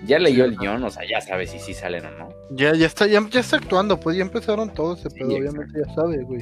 Ya 0.06 0.18
leyó 0.18 0.46
el 0.46 0.58
guion, 0.58 0.82
o 0.84 0.90
sea, 0.90 1.04
ya 1.08 1.20
sabe 1.20 1.46
si 1.46 1.60
sí 1.60 1.74
salen 1.74 2.06
o 2.06 2.12
no. 2.12 2.30
Ya, 2.52 2.74
ya 2.74 2.86
está, 2.86 3.06
ya, 3.06 3.20
ya 3.30 3.42
está 3.42 3.58
actuando, 3.58 4.00
pues 4.00 4.16
ya 4.16 4.24
empezaron 4.24 4.74
todos 4.74 5.00
ese 5.00 5.10
Sí, 5.10 5.20
pedo, 5.20 5.36
obviamente 5.36 5.74
ya 5.86 5.94
sabe, 5.94 6.24
güey. 6.24 6.42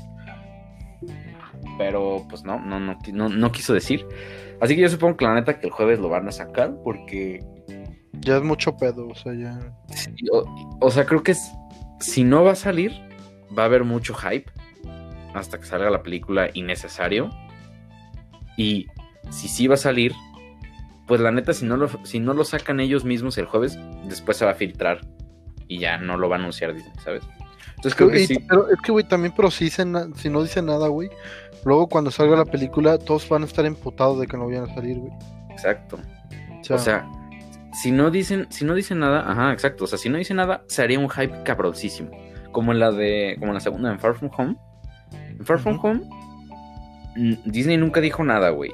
Pero 1.77 2.25
pues 2.29 2.43
no, 2.43 2.59
no, 2.59 2.79
no, 2.79 2.97
no, 3.11 3.29
no 3.29 3.51
quiso 3.51 3.73
decir. 3.73 4.05
Así 4.61 4.75
que 4.75 4.81
yo 4.81 4.89
supongo 4.89 5.17
que 5.17 5.25
la 5.25 5.33
neta 5.33 5.59
que 5.59 5.67
el 5.67 5.73
jueves 5.73 5.99
lo 5.99 6.07
van 6.07 6.27
a 6.27 6.31
sacar 6.31 6.75
porque 6.83 7.43
Ya 8.21 8.37
es 8.37 8.43
mucho 8.43 8.75
pedo, 8.77 9.07
o 9.07 9.15
sea, 9.15 9.33
ya. 9.33 9.59
Sí, 9.93 10.11
O, 10.31 10.77
o 10.81 10.91
sea, 10.91 11.05
creo 11.05 11.23
que 11.23 11.31
es, 11.31 11.51
si 11.99 12.23
no 12.23 12.43
va 12.43 12.51
a 12.51 12.55
salir, 12.55 12.91
va 13.57 13.63
a 13.63 13.65
haber 13.65 13.83
mucho 13.83 14.13
hype 14.13 14.51
hasta 15.33 15.59
que 15.59 15.65
salga 15.65 15.89
la 15.89 16.03
película 16.03 16.49
innecesario. 16.53 17.29
Y 18.57 18.87
si 19.29 19.47
sí 19.47 19.67
va 19.67 19.75
a 19.75 19.77
salir, 19.77 20.13
pues 21.05 21.21
la 21.21 21.31
neta, 21.31 21.53
si 21.53 21.65
no 21.65 21.77
lo, 21.77 21.89
si 22.05 22.19
no 22.19 22.33
lo 22.33 22.43
sacan 22.43 22.79
ellos 22.79 23.05
mismos 23.05 23.37
el 23.37 23.45
jueves, 23.45 23.77
después 24.05 24.37
se 24.37 24.45
va 24.45 24.51
a 24.51 24.55
filtrar 24.55 25.01
y 25.67 25.79
ya 25.79 25.97
no 25.97 26.17
lo 26.17 26.27
va 26.29 26.37
a 26.37 26.39
anunciar 26.39 26.73
Disney, 26.73 26.93
¿sabes? 27.03 27.23
Entonces 27.75 27.95
creo 27.95 28.09
que 28.09 28.21
Y- 28.21 28.27
sí. 28.27 28.39
Pero 28.47 28.69
es 28.69 28.81
que, 28.81 28.91
güey, 28.91 29.07
también, 29.07 29.33
pero 29.35 29.51
si, 29.51 29.65
dicen 29.65 30.15
si 30.15 30.29
no 30.29 30.41
dicen 30.41 30.65
nada, 30.65 30.87
güey, 30.87 31.09
luego 31.63 31.87
cuando 31.87 32.09
salga 32.09 32.35
la 32.35 32.45
película, 32.45 32.97
todos 32.97 33.27
van 33.29 33.43
a 33.43 33.45
estar 33.45 33.65
emputados 33.65 34.19
de 34.19 34.25
que 34.27 34.35
no 34.37 34.47
vayan 34.47 34.63
a 34.69 34.73
salir, 34.73 34.97
güey. 34.97 35.13
Exacto. 35.51 35.99
O 36.59 36.63
sea, 36.63 36.75
O 36.75 36.79
sea, 36.79 37.07
si 37.81 37.91
no 37.91 38.09
dicen, 38.09 38.47
si 38.49 38.65
no 38.65 38.73
dicen 38.73 38.99
nada, 38.99 39.29
ajá, 39.29 39.53
exacto. 39.53 39.83
O 39.83 39.87
sea, 39.87 39.99
si 39.99 40.09
no 40.09 40.17
dicen 40.17 40.37
nada, 40.37 40.63
se 40.67 40.81
haría 40.81 40.97
un 40.97 41.09
hype 41.09 41.43
cabroncísimo. 41.43 42.09
Como 42.51 42.73
la 42.73 42.91
de. 42.91 43.35
Como 43.39 43.53
la 43.53 43.59
segunda, 43.59 43.91
en 43.91 43.99
Far 43.99 44.15
From 44.15 44.31
Home. 44.35 44.57
En 45.11 45.45
Far 45.45 45.59
From. 45.59 45.79
Home. 45.83 46.01
Disney 47.45 47.77
nunca 47.77 48.01
dijo 48.01 48.23
nada, 48.23 48.49
güey. 48.49 48.71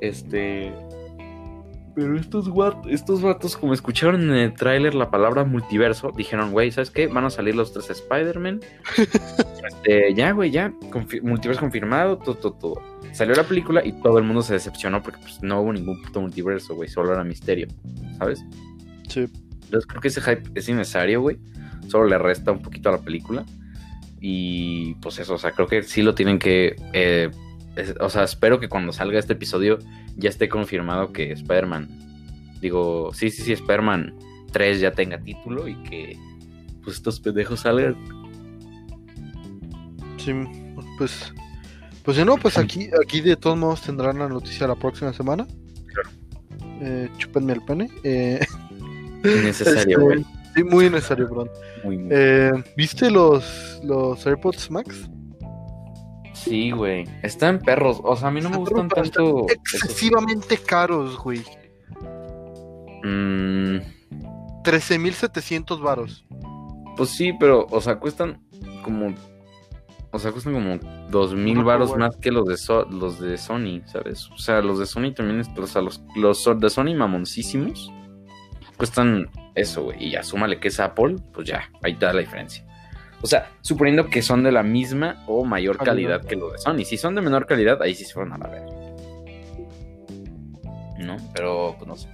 Este. 0.00 0.72
Pero 1.96 2.16
estos 2.18 2.46
wat- 2.48 2.86
estos 2.90 3.22
vatos, 3.22 3.56
como 3.56 3.72
escucharon 3.72 4.20
en 4.22 4.36
el 4.36 4.52
tráiler 4.54 4.94
la 4.94 5.10
palabra 5.10 5.44
multiverso, 5.44 6.12
dijeron, 6.14 6.52
güey, 6.52 6.70
¿sabes 6.70 6.90
qué? 6.90 7.06
Van 7.08 7.24
a 7.24 7.30
salir 7.30 7.56
los 7.56 7.72
tres 7.72 7.90
Spider-Man. 7.90 8.60
Este, 9.66 10.14
ya, 10.14 10.30
güey, 10.30 10.50
ya. 10.52 10.72
confi- 10.92 11.20
multiverso 11.22 11.60
confirmado, 11.60 12.18
todo, 12.18 12.34
todo, 12.36 12.52
todo. 12.52 12.82
Salió 13.12 13.34
la 13.34 13.42
película 13.42 13.84
y 13.84 13.92
todo 14.00 14.18
el 14.18 14.24
mundo 14.24 14.42
se 14.42 14.52
decepcionó 14.52 15.02
porque 15.02 15.18
pues, 15.20 15.42
no 15.42 15.60
hubo 15.60 15.72
ningún 15.72 16.00
puto 16.02 16.20
multiverso, 16.20 16.76
güey. 16.76 16.88
Solo 16.88 17.12
era 17.12 17.24
misterio, 17.24 17.66
¿sabes? 18.18 18.44
sí. 19.08 19.26
Entonces 19.64 19.86
creo 19.88 20.00
que 20.00 20.08
ese 20.08 20.20
hype 20.20 20.42
es 20.54 20.68
innecesario, 20.68 21.20
güey. 21.20 21.38
Solo 21.88 22.06
le 22.06 22.16
resta 22.18 22.52
un 22.52 22.62
poquito 22.62 22.90
a 22.90 22.92
la 22.92 22.98
película. 22.98 23.44
Y 24.20 24.94
pues 24.96 25.18
eso, 25.18 25.34
o 25.34 25.38
sea, 25.38 25.50
creo 25.50 25.66
que 25.66 25.82
sí 25.82 26.02
lo 26.02 26.14
tienen 26.14 26.38
que... 26.38 26.76
eh, 26.92 27.30
es- 27.74 27.94
o 28.00 28.08
sea, 28.08 28.22
espero 28.22 28.60
que 28.60 28.68
cuando 28.68 28.92
salga 28.92 29.18
este 29.18 29.32
episodio 29.32 29.78
ya 30.16 30.28
esté 30.30 30.48
confirmado 30.48 31.12
que 31.12 31.32
Spider-Man... 31.32 31.88
Digo, 32.60 33.12
sí, 33.12 33.30
sí, 33.30 33.42
sí, 33.42 33.52
Spider-Man 33.52 34.14
3 34.50 34.80
ya 34.80 34.90
tenga 34.92 35.18
título 35.18 35.68
y 35.68 35.74
que 35.82 36.18
pues 36.82 36.96
estos 36.96 37.20
pendejos 37.20 37.60
salgan. 37.60 37.96
Sí, 40.16 40.32
pues. 40.98 41.32
Pues 42.02 42.16
si 42.16 42.24
no, 42.24 42.36
pues 42.36 42.56
aquí, 42.56 42.88
aquí 43.04 43.20
de 43.20 43.36
todos 43.36 43.58
modos 43.58 43.82
tendrán 43.82 44.18
la 44.18 44.28
noticia 44.28 44.66
la 44.66 44.76
próxima 44.76 45.12
semana. 45.12 45.46
Claro. 45.92 46.10
Eh, 46.80 47.08
chúpenme 47.18 47.52
el 47.54 47.62
pene. 47.64 47.90
Eh, 48.04 48.40
Innecesario, 49.24 49.80
este, 49.80 49.94
güey. 49.96 50.24
Sí, 50.54 50.64
muy 50.64 50.88
necesario, 50.88 51.28
perdón. 51.28 51.50
Muy, 51.84 51.98
muy- 51.98 52.08
Eh, 52.12 52.52
¿Viste 52.76 53.10
los, 53.10 53.80
los 53.84 54.24
AirPods 54.26 54.70
Max? 54.70 55.10
Sí, 56.46 56.70
güey. 56.70 57.04
Están 57.22 57.58
perros. 57.58 58.00
O 58.04 58.14
sea, 58.16 58.28
a 58.28 58.30
mí 58.30 58.40
no 58.40 58.50
me 58.50 58.56
gustan 58.58 58.88
tanto... 58.88 59.46
Excesivamente 59.48 60.56
caros, 60.58 61.18
güey. 61.18 61.42
Mm, 63.02 63.78
13.700 64.62 65.80
varos. 65.82 66.24
Pues 66.96 67.10
sí, 67.10 67.32
pero, 67.38 67.66
o 67.70 67.80
sea, 67.80 67.96
cuestan 67.98 68.42
como. 68.82 69.14
O 70.12 70.18
sea, 70.18 70.32
cuestan 70.32 70.54
como 70.54 70.78
dos 71.10 71.34
mil 71.34 71.58
No, 71.58 71.64
varos 71.64 71.88
güey. 71.90 72.00
más 72.00 72.16
que 72.16 72.30
los 72.30 72.46
de, 72.46 72.56
So- 72.56 72.86
los 72.90 73.20
de 73.20 73.36
Sony, 73.36 73.82
¿sabes? 73.86 74.30
O 74.30 74.38
sea, 74.38 74.62
los 74.62 74.78
de 74.78 74.86
Sony 74.86 75.12
también, 75.14 75.40
es- 75.40 75.50
o 75.58 75.66
sea, 75.66 75.82
los, 75.82 76.02
los 76.14 76.42
de 76.60 76.70
Sony 76.70 76.94
mamoncísimos 76.96 77.92
cuestan 78.78 79.28
eso, 79.54 79.82
güey. 79.84 80.04
Y 80.06 80.10
ya, 80.12 80.22
súmale 80.22 80.58
que 80.58 80.68
es 80.68 80.80
Apple, 80.80 81.16
pues 81.34 81.46
ya, 81.48 81.70
ahí 81.82 81.92
está 81.92 82.12
la 82.14 82.20
diferencia. 82.20 82.64
O 83.22 83.26
sea, 83.26 83.50
suponiendo 83.62 84.08
que 84.08 84.22
son 84.22 84.42
de 84.42 84.52
la 84.52 84.62
misma 84.62 85.24
o 85.26 85.44
mayor 85.44 85.78
Calidad. 85.78 86.20
calidad 86.20 86.28
que 86.28 86.36
los 86.36 86.52
de 86.52 86.58
Sony. 86.58 86.84
Si 86.84 86.96
son 86.96 87.14
de 87.14 87.22
menor 87.22 87.46
calidad, 87.46 87.80
ahí 87.82 87.94
sí 87.94 88.04
se 88.04 88.12
fueron 88.14 88.34
a 88.34 88.38
la 88.38 88.48
verga. 88.48 88.72
No, 90.98 91.16
pero 91.34 91.74
pues 91.78 91.88
no 91.88 91.96
sé. 91.96 92.08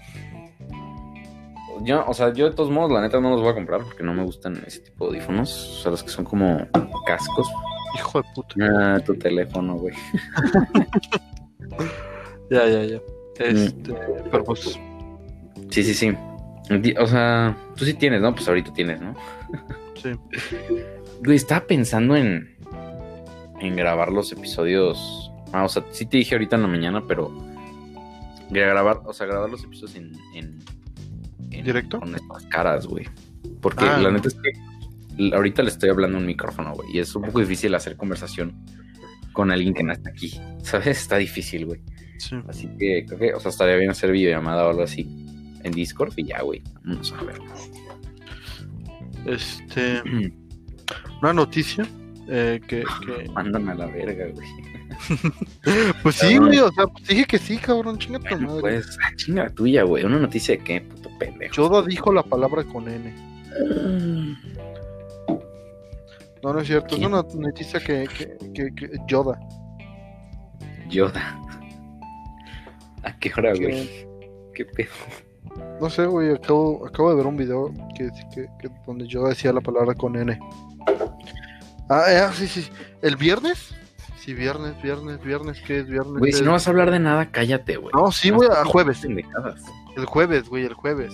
Yo, 1.84 2.04
o 2.06 2.14
sea, 2.14 2.32
yo 2.32 2.48
de 2.48 2.54
todos 2.54 2.70
modos, 2.70 2.92
la 2.92 3.00
neta 3.00 3.20
no 3.20 3.30
los 3.30 3.40
voy 3.40 3.50
a 3.50 3.54
comprar 3.54 3.82
porque 3.82 4.02
no 4.02 4.14
me 4.14 4.22
gustan 4.22 4.62
ese 4.66 4.80
tipo 4.80 5.04
de 5.04 5.16
audífonos. 5.16 5.78
O 5.78 5.82
sea, 5.82 5.90
los 5.90 6.02
que 6.02 6.10
son 6.10 6.24
como 6.24 6.58
cascos. 7.06 7.50
Hijo 7.96 8.22
de 8.22 8.28
puta. 8.34 8.54
Ah, 8.60 9.00
tu 9.04 9.14
teléfono, 9.14 9.76
güey. 9.76 9.94
Ya, 12.50 12.66
ya, 12.66 12.84
ya. 12.84 12.98
Mm. 12.98 13.02
Este, 13.38 13.94
pero 14.30 14.44
pues. 14.44 14.78
Sí, 15.70 15.82
sí, 15.82 15.94
sí. 15.94 16.14
O 16.98 17.06
sea, 17.06 17.56
tú 17.76 17.86
sí 17.86 17.94
tienes, 17.94 18.20
¿no? 18.20 18.34
Pues 18.34 18.46
ahorita 18.46 18.72
tienes, 18.74 19.00
¿no? 19.00 19.14
Sí. 19.94 20.10
Güey, 21.24 21.36
estaba 21.36 21.66
pensando 21.66 22.16
en, 22.16 22.56
en 23.60 23.76
grabar 23.76 24.10
los 24.12 24.32
episodios. 24.32 25.30
Ah, 25.52 25.64
o 25.64 25.68
sea, 25.68 25.84
sí 25.92 26.06
te 26.06 26.16
dije 26.16 26.34
ahorita 26.34 26.56
en 26.56 26.62
la 26.62 26.68
mañana, 26.68 27.02
pero 27.06 27.30
grabar, 28.50 29.00
o 29.04 29.12
sea, 29.12 29.26
grabar 29.26 29.48
los 29.50 29.62
episodios 29.64 29.96
en, 29.96 30.12
en, 30.34 30.58
en- 31.50 31.64
¿Directo? 31.64 32.00
con 32.00 32.14
estas 32.14 32.44
caras, 32.46 32.86
güey. 32.86 33.06
Porque 33.60 33.84
Ah. 33.84 33.98
la 33.98 34.10
neta 34.10 34.28
es 34.28 34.34
que 34.34 34.52
ahorita 35.34 35.62
le 35.62 35.68
estoy 35.68 35.90
hablando 35.90 36.16
a 36.18 36.20
un 36.20 36.26
micrófono, 36.26 36.72
güey, 36.74 36.96
y 36.96 36.98
es 36.98 37.14
un 37.14 37.22
poco 37.22 37.40
difícil 37.40 37.74
hacer 37.74 37.96
conversación 37.96 38.54
con 39.32 39.50
alguien 39.50 39.74
que 39.74 39.82
no 39.84 39.92
está 39.92 40.10
aquí. 40.10 40.40
¿Sabes? 40.62 40.86
Está 41.02 41.16
difícil, 41.18 41.66
güey. 41.66 41.80
Sí. 42.18 42.36
Así 42.48 42.68
que 42.78 43.04
creo 43.06 43.18
que, 43.18 43.34
o 43.34 43.40
sea, 43.40 43.50
estaría 43.50 43.76
bien 43.76 43.90
hacer 43.90 44.10
videollamada 44.12 44.64
o 44.66 44.70
algo 44.70 44.82
así 44.82 45.08
en 45.62 45.72
Discord 45.72 46.12
y 46.16 46.24
ya, 46.24 46.40
güey. 46.42 46.62
Vamos 46.84 47.12
a 47.12 47.22
ver. 47.24 47.38
Este. 49.26 50.02
Una 51.22 51.32
noticia. 51.32 51.86
eh, 52.28 52.60
que, 52.66 52.84
que- 53.06 53.28
Mándame 53.34 53.72
a 53.72 53.74
la 53.74 53.86
verga, 53.86 54.26
güey. 54.34 54.48
Pues 56.02 56.16
sí, 56.16 56.36
güey. 56.36 56.58
O 56.58 56.70
sea, 56.72 56.86
pues 56.86 57.06
dije 57.08 57.24
que 57.24 57.38
sí, 57.38 57.56
cabrón. 57.58 57.98
Chinga 57.98 58.18
tu 58.18 58.24
Bueno, 58.28 58.48
madre. 58.48 58.60
pues, 58.60 58.98
ah, 59.04 59.10
chinga 59.16 59.48
tuya, 59.50 59.82
güey. 59.84 60.04
Una 60.04 60.18
noticia 60.18 60.56
de 60.56 60.62
qué, 60.62 60.80
puto 60.82 61.08
pendejo. 61.18 61.54
Yoda 61.54 61.82
dijo 61.82 62.12
la 62.12 62.22
palabra 62.22 62.62
con 62.64 62.88
N. 62.88 63.12
No, 66.42 66.52
no 66.52 66.60
es 66.60 66.66
cierto. 66.66 66.88
¿Quién? 66.96 67.02
Es 67.02 67.06
una 67.34 67.48
noticia 67.48 67.80
que, 67.80 68.06
que, 68.16 68.36
que, 68.52 68.74
que- 68.74 68.90
Yoda. 69.08 69.38
Yoda. 70.88 71.38
¿A 73.04 73.16
qué 73.18 73.32
hora, 73.36 73.54
güey? 73.54 73.88
¿Qué 74.54 74.64
pedo? 74.64 74.90
No 75.80 75.88
sé, 75.90 76.06
güey, 76.06 76.32
acabo, 76.34 76.86
acabo 76.86 77.10
de 77.10 77.16
ver 77.16 77.26
un 77.26 77.36
video 77.36 77.72
que, 77.96 78.08
que, 78.34 78.46
que- 78.60 78.70
donde 78.86 79.06
yo 79.06 79.24
decía 79.26 79.52
la 79.52 79.60
palabra 79.60 79.94
con 79.94 80.16
N. 80.16 80.38
Ah, 81.88 82.04
eh, 82.08 82.28
sí, 82.34 82.46
sí. 82.46 82.68
¿El 83.02 83.16
viernes? 83.16 83.74
Sí, 84.16 84.34
viernes, 84.34 84.80
viernes, 84.82 85.20
viernes, 85.22 85.60
¿qué 85.66 85.80
es 85.80 85.88
viernes? 85.88 86.14
Güey, 86.18 86.32
si 86.32 86.44
no 86.44 86.52
vas 86.52 86.66
a 86.66 86.70
hablar 86.70 86.90
de 86.92 87.00
nada, 87.00 87.30
cállate, 87.30 87.76
güey. 87.76 87.92
No, 87.92 88.12
sí, 88.12 88.30
güey, 88.30 88.48
a 88.50 88.64
jueves. 88.64 89.02
El 89.04 90.06
jueves, 90.06 90.48
güey, 90.48 90.64
el 90.64 90.74
jueves. 90.74 91.12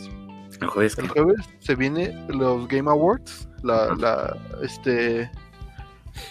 El 0.60 0.66
jueves 0.68 0.98
El 0.98 1.08
jueves 1.08 1.36
se 1.60 1.74
viene 1.74 2.12
los 2.28 2.68
Game 2.68 2.90
Awards, 2.90 3.48
la, 3.62 3.94
la, 3.94 4.36
este, 4.62 5.30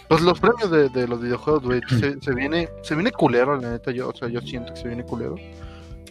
pues 0.10 0.22
los 0.22 0.40
premios 0.40 0.70
de, 0.70 0.90
de 0.90 1.08
los 1.08 1.22
videojuegos, 1.22 1.64
güey, 1.64 1.82
se, 1.88 2.20
se 2.22 2.34
viene, 2.36 2.68
se 2.84 2.94
viene 2.94 3.12
culero, 3.12 3.56
la 3.60 3.72
neta, 3.72 3.92
yo, 3.92 4.10
o 4.10 4.14
sea, 4.16 4.28
yo 4.28 4.42
siento 4.42 4.74
que 4.74 4.82
se 4.82 4.88
viene 4.90 5.04
culero, 5.04 5.36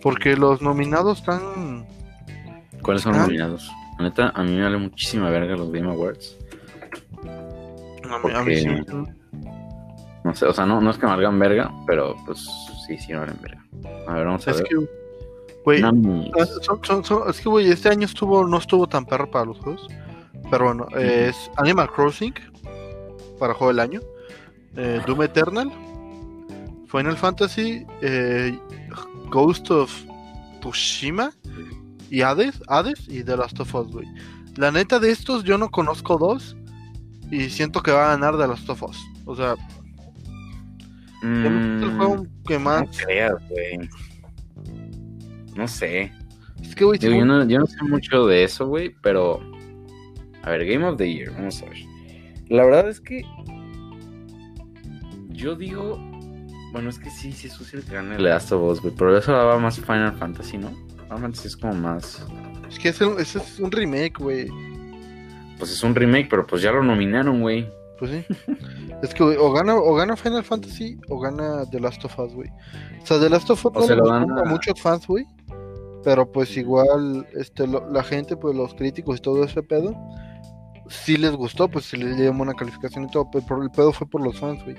porque 0.03 0.35
los 0.35 0.63
nominados 0.63 1.19
están, 1.19 1.87
¿Cuáles 2.83 3.03
son 3.03 3.15
Ah. 3.15 3.19
los 3.19 3.27
nominados? 3.27 3.71
La 3.99 4.05
neta, 4.07 4.33
a 4.35 4.43
mí 4.43 4.53
me 4.53 4.63
vale 4.63 4.79
muchísima 4.79 5.29
verga 5.31 5.55
los 5.57 5.71
Game 5.71 5.89
Awards. 5.91 6.37
A 8.15 8.19
mí, 8.19 8.33
a 8.35 8.43
mí 8.43 8.57
sí, 8.57 8.67
No 10.25 10.35
sé, 10.35 10.47
o 10.47 10.53
sea, 10.53 10.67
no, 10.67 10.81
no 10.81 10.91
es 10.91 10.99
que 10.99 11.07
me 11.07 11.13
valgan 11.13 11.39
verga, 11.39 11.73
pero 11.87 12.17
pues 12.27 12.47
sí, 12.87 12.99
sí 12.99 13.13
me 13.13 13.19
valen 13.19 13.39
verga. 13.43 13.65
A 14.09 14.15
ver, 14.15 14.27
vamos 14.27 14.47
a 14.47 14.51
es 14.51 14.57
ver. 14.59 14.67
que, 14.67 14.77
güey, 15.65 15.83
Nami. 15.83 16.31
son- 16.63 16.83
son- 16.85 17.05
son- 17.05 17.31
es 17.31 17.41
que, 17.41 17.49
güey, 17.49 17.71
este 17.71 17.89
año 17.89 18.07
estuvo, 18.07 18.47
no 18.47 18.59
estuvo 18.59 18.87
tan 18.89 19.05
perro 19.07 19.31
para 19.31 19.45
los 19.45 19.59
juegos, 19.59 19.87
pero 20.51 20.67
bueno, 20.67 20.87
eh, 20.97 21.29
es 21.31 21.51
Animal 21.57 21.91
Crossing, 21.91 22.35
para 23.39 23.55
juego 23.55 23.69
del 23.73 23.81
año, 23.81 24.01
eh, 24.77 25.01
Doom 25.07 25.23
Eternal, 25.23 25.71
Final 26.89 27.17
Fantasy, 27.17 27.85
eh, 28.01 28.59
Ghost 29.31 29.71
of 29.71 29.93
Tsushima 30.61 31.33
y 32.11 32.23
Hades, 32.23 32.61
Hades 32.69 33.09
y 33.09 33.23
The 33.25 33.37
Last 33.37 33.59
of 33.61 33.75
Us, 33.75 33.89
güey. 33.93 34.07
La 34.57 34.71
neta 34.71 34.99
de 34.99 35.11
estos 35.11 35.45
yo 35.45 35.59
no 35.59 35.69
conozco 35.71 36.17
dos 36.17 36.57
y 37.31 37.49
siento 37.51 37.83
que 37.83 37.91
va 37.93 38.07
a 38.13 38.17
ganar 38.17 38.37
The 38.39 38.47
Last 38.49 38.69
of 38.71 38.83
Us. 38.83 38.99
O 39.25 39.35
sea, 39.37 39.53
es 39.55 41.23
el 41.23 41.91
Mm, 41.91 41.97
juego 41.97 42.27
que 42.47 42.59
más... 42.59 42.83
No 42.83 42.91
creas, 43.05 43.35
güey. 43.49 43.89
No 45.57 45.67
sé. 45.67 46.13
Es 46.63 46.75
que, 46.75 46.85
güey, 46.85 46.99
Digo, 46.99 47.15
yo, 47.15 47.25
no, 47.25 47.45
yo 47.47 47.59
no 47.61 47.67
sé 47.67 47.83
mucho 47.83 48.27
de 48.27 48.45
eso, 48.45 48.67
güey, 48.67 48.95
pero. 49.03 49.41
A 50.43 50.51
ver, 50.51 50.65
Game 50.67 50.85
of 50.87 50.97
the 50.99 51.11
Year, 51.13 51.33
vamos 51.33 51.63
a 51.63 51.67
ver. 51.67 51.79
La 52.49 52.65
verdad 52.65 52.89
es 52.89 53.01
que. 53.01 53.23
Yo 55.31 55.55
digo. 55.57 55.99
Bueno, 56.73 56.91
es 56.91 56.99
que 56.99 57.11
sí, 57.11 57.33
sí 57.33 57.47
es 57.49 57.55
posible 57.57 57.85
que 57.87 57.95
gane 57.95 58.17
el 58.17 58.25
Last 58.25 58.53
of 58.53 58.63
Us, 58.71 58.83
güey. 58.83 58.95
Pero 58.95 59.17
eso 59.17 59.33
va 59.33 59.59
más 59.59 59.81
Final 59.81 60.15
Fantasy, 60.17 60.59
¿no? 60.59 60.71
Final 61.05 61.21
Fantasy 61.21 61.49
es 61.49 61.57
como 61.57 61.75
más. 61.75 62.27
es 62.69 62.79
que 62.79 62.91
es, 62.91 63.01
el- 63.01 63.19
ese 63.19 63.39
es 63.39 63.59
un 63.59 63.71
remake, 63.73 64.19
güey. 64.19 64.49
Pues 65.59 65.71
es 65.73 65.83
un 65.83 65.95
remake, 65.95 66.29
pero 66.29 66.47
pues 66.47 66.63
ya 66.63 66.71
lo 66.73 66.83
nominaron, 66.83 67.41
güey. 67.41 67.69
Pues 67.99 68.11
sí. 68.11 68.25
es 69.03 69.15
que, 69.15 69.25
güey, 69.25 69.37
o 69.39 69.51
gana, 69.53 69.75
o 69.75 69.95
gana 69.95 70.17
Final 70.17 70.45
Fantasy 70.45 70.99
o 71.09 71.19
gana 71.19 71.65
The 71.71 71.81
Last 71.81 72.05
of 72.05 72.19
Us, 72.19 72.35
güey. 72.35 72.51
O 73.03 73.07
sea, 73.07 73.19
The 73.19 73.31
Last 73.31 73.49
of 73.51 73.65
Us 73.65 73.73
no 73.73 73.83
se 73.83 73.97
lo 73.97 74.07
dan 74.07 74.31
a 74.39 74.45
muchos 74.45 74.81
fans, 74.81 75.07
güey. 75.07 75.25
Pero 76.05 76.31
pues 76.31 76.57
igual, 76.57 77.27
este, 77.35 77.67
lo- 77.67 77.91
la 77.91 78.03
gente, 78.05 78.37
pues 78.37 78.55
los 78.55 78.75
críticos 78.75 79.17
y 79.19 79.23
todo 79.23 79.43
ese 79.45 79.63
pedo, 79.63 79.93
sí 80.89 81.17
les 81.17 81.33
gustó, 81.33 81.69
pues 81.69 81.87
sí 81.87 81.97
les 81.97 82.17
llamó 82.17 82.43
una 82.43 82.55
calificación 82.55 83.05
y 83.05 83.11
todo, 83.11 83.29
pero 83.31 83.63
el 83.63 83.71
pedo 83.71 83.93
fue 83.93 84.07
por 84.09 84.23
los 84.23 84.39
fans, 84.39 84.63
güey. 84.65 84.77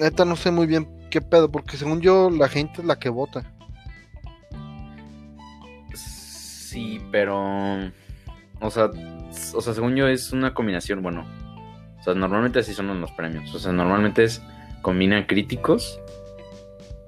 Neta 0.00 0.24
no 0.24 0.36
sé 0.36 0.52
muy 0.52 0.66
bien 0.68 0.88
qué 1.10 1.20
pedo, 1.20 1.50
porque 1.50 1.76
según 1.76 2.00
yo, 2.00 2.30
la 2.30 2.48
gente 2.48 2.80
es 2.80 2.86
la 2.86 2.98
que 2.98 3.08
vota. 3.08 3.42
Sí, 5.94 7.00
pero. 7.10 7.90
O 8.60 8.70
sea, 8.70 8.90
o 9.54 9.60
sea, 9.60 9.74
según 9.74 9.96
yo 9.96 10.08
es 10.08 10.32
una 10.32 10.54
combinación, 10.54 11.02
bueno. 11.02 11.26
O 12.00 12.02
sea, 12.02 12.14
normalmente 12.14 12.60
así 12.60 12.74
son 12.74 13.00
los 13.00 13.10
premios. 13.12 13.54
O 13.54 13.58
sea, 13.58 13.72
normalmente 13.72 14.24
es. 14.24 14.42
Combinan 14.80 15.24
críticos, 15.24 16.00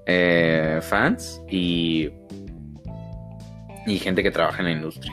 eh, 0.06 0.80
fans 0.82 1.40
y. 1.48 2.10
Y 3.86 3.98
gente 3.98 4.22
que 4.22 4.30
trabaja 4.30 4.58
en 4.58 4.64
la 4.64 4.72
industria. 4.72 5.12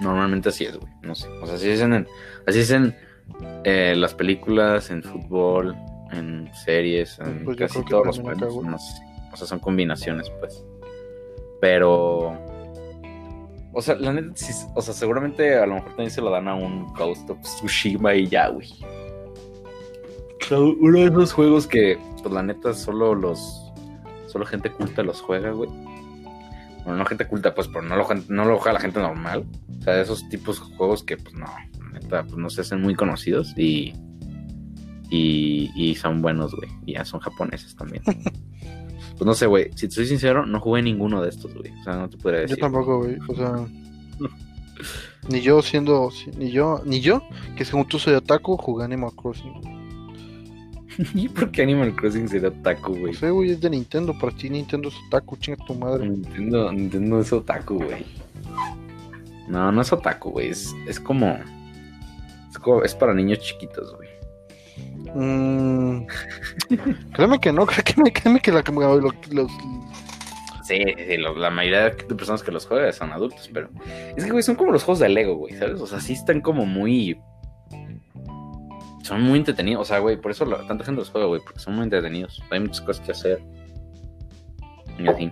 Normalmente 0.00 0.50
así 0.50 0.64
es, 0.64 0.76
güey. 0.76 0.92
No 1.02 1.14
sé. 1.14 1.28
O 1.40 1.46
sea, 1.46 1.56
así 1.56 1.70
es 1.70 1.80
en. 1.80 2.06
Así 2.46 2.60
es 2.60 2.70
en 2.70 2.94
eh, 3.64 3.94
las 3.96 4.14
películas, 4.14 4.90
en 4.90 5.02
fútbol, 5.02 5.74
en 6.12 6.50
series, 6.64 7.18
en 7.18 7.44
Pues 7.44 7.56
casi 7.56 7.82
todos 7.86 8.06
los 8.06 8.20
premios. 8.20 8.62
no 8.62 8.78
sé. 8.78 9.02
O 9.32 9.36
sea, 9.36 9.46
son 9.46 9.58
combinaciones, 9.58 10.30
pues. 10.38 10.64
Pero. 11.60 12.38
O 13.74 13.82
sea, 13.82 13.96
la 13.96 14.12
neta, 14.12 14.30
sí, 14.36 14.52
o 14.74 14.80
sea, 14.80 14.94
seguramente 14.94 15.56
a 15.56 15.66
lo 15.66 15.74
mejor 15.74 15.90
también 15.90 16.10
se 16.10 16.20
lo 16.20 16.30
dan 16.30 16.46
a 16.46 16.54
un 16.54 16.92
Ghost 16.94 17.28
of 17.28 17.40
Tsushima 17.40 18.14
y 18.14 18.28
ya, 18.28 18.48
güey. 18.48 18.68
Uno 20.50 21.00
de 21.00 21.06
esos 21.06 21.32
juegos 21.32 21.66
que, 21.66 21.98
pues 22.22 22.32
la 22.32 22.42
neta, 22.42 22.72
solo 22.72 23.14
los. 23.14 23.60
Solo 24.28 24.46
gente 24.46 24.70
culta 24.70 25.02
los 25.02 25.20
juega, 25.20 25.50
güey. 25.50 25.70
Bueno, 26.84 26.98
no 26.98 27.06
gente 27.06 27.26
culta, 27.26 27.54
pues, 27.54 27.68
pero 27.68 27.82
no 27.82 27.96
lo, 27.96 28.06
no 28.28 28.44
lo 28.44 28.58
juega 28.58 28.74
la 28.74 28.80
gente 28.80 29.00
normal. 29.00 29.44
O 29.80 29.82
sea, 29.82 30.00
esos 30.00 30.28
tipos 30.28 30.60
de 30.60 30.76
juegos 30.76 31.02
que, 31.02 31.16
pues, 31.16 31.34
no, 31.34 31.46
la 31.46 31.98
neta, 31.98 32.22
pues 32.22 32.36
no 32.36 32.50
se 32.50 32.60
hacen 32.60 32.80
muy 32.80 32.94
conocidos 32.94 33.56
y. 33.56 33.94
Y, 35.10 35.70
y 35.74 35.94
son 35.96 36.22
buenos, 36.22 36.54
güey. 36.54 36.68
Y 36.86 36.94
ya 36.94 37.04
son 37.04 37.20
japoneses 37.20 37.74
también. 37.76 38.02
pues 39.16 39.26
no 39.26 39.34
sé, 39.34 39.46
güey. 39.46 39.70
Si 39.74 39.88
te 39.88 39.94
soy 39.94 40.06
sincero, 40.06 40.44
no 40.46 40.60
jugué 40.60 40.82
ninguno 40.82 41.22
de 41.22 41.28
estos, 41.28 41.54
güey. 41.54 41.72
O 41.80 41.84
sea, 41.84 41.96
no 41.96 42.10
te 42.10 42.16
podría 42.16 42.40
decir. 42.40 42.56
Yo 42.56 42.60
tampoco, 42.60 42.98
güey. 42.98 43.16
O 43.28 43.34
sea, 43.34 43.66
ni 45.28 45.40
yo 45.40 45.62
siendo, 45.62 46.10
ni 46.36 46.50
yo, 46.50 46.82
ni 46.84 47.00
yo, 47.00 47.22
que 47.56 47.64
según 47.64 47.86
tú 47.86 47.98
soy 47.98 48.14
otaku, 48.14 48.56
jugué 48.56 48.84
Animal 48.84 49.12
Crossing. 49.14 49.84
¿Y 51.14 51.28
por 51.28 51.50
qué 51.50 51.62
Animal 51.62 51.94
Crossing 51.94 52.28
sería 52.28 52.48
otaku, 52.48 52.92
güey? 52.92 53.12
No 53.12 53.18
sé, 53.18 53.30
güey, 53.30 53.50
es 53.50 53.60
de 53.60 53.70
Nintendo. 53.70 54.16
Para 54.18 54.34
ti, 54.36 54.50
Nintendo 54.50 54.88
es 54.88 54.94
otaku, 55.06 55.36
chinga 55.36 55.64
tu 55.64 55.74
madre. 55.74 56.08
Nintendo, 56.08 56.72
Nintendo 56.72 57.20
es 57.20 57.32
otaku, 57.32 57.76
güey. 57.76 58.04
No, 59.48 59.70
no 59.70 59.82
es 59.82 59.92
otaku, 59.92 60.30
güey. 60.30 60.48
Es, 60.48 60.74
es 60.86 60.98
como. 60.98 61.38
Es 62.50 62.58
como. 62.58 62.82
Es 62.82 62.94
para 62.94 63.14
niños 63.14 63.40
chiquitos, 63.40 63.94
güey. 63.96 64.03
Mm, 65.14 66.06
créeme 67.12 67.38
que 67.40 67.52
no, 67.52 67.66
créeme, 67.84 68.12
créeme 68.12 68.40
que 68.40 68.52
la 68.52 68.62
que 68.62 68.72
me- 68.72 68.80
lo- 68.80 68.98
los, 69.00 69.52
Sí, 70.64 70.82
sí, 70.96 71.16
lo- 71.18 71.36
la 71.36 71.50
mayoría 71.50 71.82
de 71.84 71.90
personas 72.14 72.42
que 72.42 72.50
los 72.50 72.66
juegan 72.66 72.92
son 72.92 73.12
adultos, 73.12 73.50
pero. 73.52 73.68
Es 74.16 74.24
que, 74.24 74.30
güey, 74.30 74.42
son 74.42 74.54
como 74.56 74.72
los 74.72 74.82
juegos 74.82 74.98
de 75.00 75.10
Lego, 75.10 75.34
güey, 75.36 75.54
¿sabes? 75.54 75.78
O 75.80 75.86
sea, 75.86 76.00
sí 76.00 76.14
están 76.14 76.40
como 76.40 76.64
muy. 76.64 77.20
Son 79.02 79.20
muy 79.22 79.38
entretenidos. 79.38 79.82
O 79.82 79.84
sea, 79.84 79.98
güey, 79.98 80.16
por 80.18 80.30
eso 80.30 80.46
la- 80.46 80.66
tanta 80.66 80.84
gente 80.84 81.00
los 81.00 81.10
juega, 81.10 81.26
güey, 81.26 81.42
porque 81.42 81.60
son 81.60 81.74
muy 81.74 81.84
entretenidos. 81.84 82.42
Hay 82.50 82.60
muchas 82.60 82.80
cosas 82.80 83.04
que 83.04 83.12
hacer. 83.12 83.42
Y 84.98 85.06
así. 85.06 85.30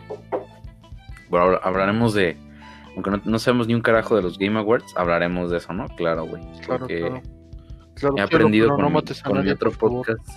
Bueno, 1.30 1.58
hablaremos 1.62 2.12
de. 2.12 2.36
Aunque 2.94 3.10
no, 3.10 3.22
no 3.24 3.38
sabemos 3.38 3.66
ni 3.66 3.74
un 3.74 3.80
carajo 3.80 4.14
de 4.16 4.20
los 4.22 4.38
Game 4.38 4.58
Awards, 4.58 4.92
hablaremos 4.96 5.50
de 5.50 5.56
eso, 5.56 5.72
¿no? 5.72 5.86
Claro, 5.96 6.26
güey. 6.26 6.42
claro, 6.60 6.86
claro. 6.86 7.22
Claro, 7.94 8.16
He 8.16 8.20
aprendido 8.22 8.68
con, 8.70 8.80
no 8.80 8.90
mi- 8.90 9.50
otro 9.50 9.70
podcast. 9.72 10.28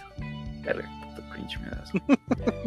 Verga, 0.63 0.89
puto 1.15 1.29
cringe 1.31 1.59
me 1.59 1.69
das. 1.69 1.91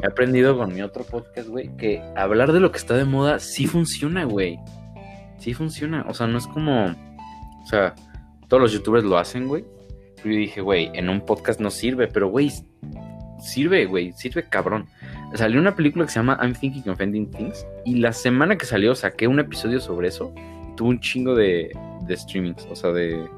He 0.03 0.07
aprendido 0.07 0.57
con 0.57 0.75
mi 0.75 0.83
otro 0.83 1.05
podcast, 1.05 1.49
güey, 1.49 1.77
que 1.77 2.03
hablar 2.17 2.53
de 2.53 2.61
lo 2.61 2.71
que 2.73 2.79
está 2.79 2.95
de 2.97 3.05
moda 3.05 3.39
sí 3.39 3.67
funciona, 3.67 4.25
güey. 4.25 4.59
Sí 5.39 5.55
funciona. 5.55 6.05
O 6.09 6.15
sea, 6.15 6.27
no 6.27 6.39
es 6.39 6.47
como. 6.47 6.87
O 6.87 7.67
sea, 7.67 7.95
todos 8.49 8.63
los 8.63 8.73
youtubers 8.73 9.05
lo 9.05 9.19
hacen, 9.19 9.47
güey. 9.47 9.65
Yo 10.25 10.31
dije, 10.31 10.61
güey, 10.63 10.91
en 10.95 11.09
un 11.11 11.21
podcast 11.21 11.61
no 11.61 11.71
sirve, 11.71 12.09
pero, 12.09 12.29
güey, 12.29 12.51
sirve, 13.41 13.87
güey, 13.87 14.13
sirve 14.13 14.45
cabrón. 14.49 14.87
Salió 15.35 15.61
una 15.61 15.77
película 15.77 16.07
que 16.07 16.11
se 16.11 16.19
llama 16.19 16.39
I'm 16.43 16.55
Thinking 16.55 16.89
of 16.91 17.01
Ending 17.01 17.31
Things. 17.31 17.67
Y 17.85 17.97
la 17.97 18.13
semana 18.13 18.57
que 18.57 18.65
salió 18.67 18.95
saqué 18.95 19.29
un 19.29 19.39
episodio 19.39 19.79
sobre 19.81 20.09
eso. 20.09 20.33
Y 20.73 20.75
tuvo 20.77 20.89
un 20.89 21.01
chingo 21.01 21.35
de, 21.35 21.71
de 22.07 22.17
streamings, 22.17 22.67
o 22.71 22.75
sea, 22.75 22.91
de, 22.93 23.29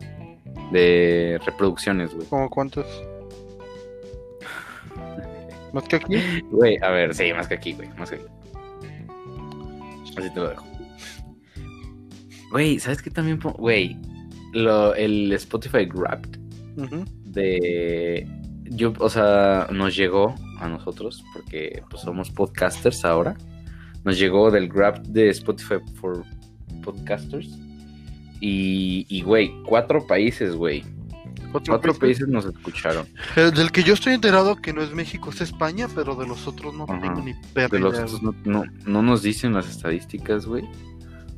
de 0.71 1.41
reproducciones, 1.45 2.15
güey. 2.15 2.27
¿Cómo 2.29 2.51
cuántos? 2.51 2.87
¿Más 5.73 5.85
que 5.85 5.97
aquí? 5.97 6.17
Güey, 6.51 6.79
a 6.83 6.91
ver, 6.91 7.15
sí, 7.15 7.33
más 7.33 7.47
que 7.49 7.55
aquí, 7.55 7.73
güey, 7.75 7.89
más 7.99 8.11
que 8.11 8.17
aquí. 8.17 8.25
Así 10.17 10.31
te 10.31 10.41
lo 10.41 10.49
dejo. 10.49 10.67
Güey, 12.51 12.81
¿sabes 12.81 13.01
qué 13.01 13.11
también? 13.11 13.39
Güey, 13.39 13.97
el 14.97 15.33
Spotify 15.33 15.87
Wrapped 15.87 16.39
de... 17.27 18.27
Yo, 18.73 18.93
o 18.99 19.09
sea, 19.09 19.69
nos 19.73 19.97
llegó 19.97 20.35
a 20.59 20.69
nosotros, 20.69 21.25
porque 21.33 21.83
pues 21.91 22.03
somos 22.03 22.31
podcasters 22.31 23.05
ahora. 23.05 23.37
Nos 24.05 24.19
llegó 24.19 24.51
del 24.51 24.69
Wrapped 24.69 25.09
de 25.09 25.31
Spotify 25.31 25.77
for 26.01 26.25
Podcasters. 26.83 27.59
Y, 28.41 29.07
y, 29.09 29.23
güey, 29.23 29.53
cuatro 29.67 30.07
países, 30.07 30.55
güey. 30.55 30.83
Cuatro 31.53 31.73
Cuatro 31.75 31.93
países. 31.95 31.99
países 31.99 32.29
nos 32.29 32.45
escucharon. 32.47 33.07
Eh, 33.37 33.51
del 33.55 33.73
que 33.73 33.83
yo 33.83 33.95
estoy 33.95 34.15
enterado 34.15 34.57
que 34.57 34.73
no 34.73 34.83
es 34.83 34.93
México, 34.95 35.31
es 35.31 35.41
España, 35.41 35.89
pero 35.95 36.15
de 36.15 36.27
los 36.27 36.47
otros 36.47 36.75
no 36.75 36.85
Ajá. 36.85 37.01
tengo 37.01 37.21
ni 37.23 37.35
perra 37.53 37.69
De 37.69 37.81
los 37.81 37.99
otros 37.99 38.23
no, 38.23 38.35
no, 38.45 38.65
no 38.87 39.03
nos 39.03 39.23
dicen 39.23 39.53
las 39.53 39.69
estadísticas, 39.69 40.47
güey. 40.47 40.65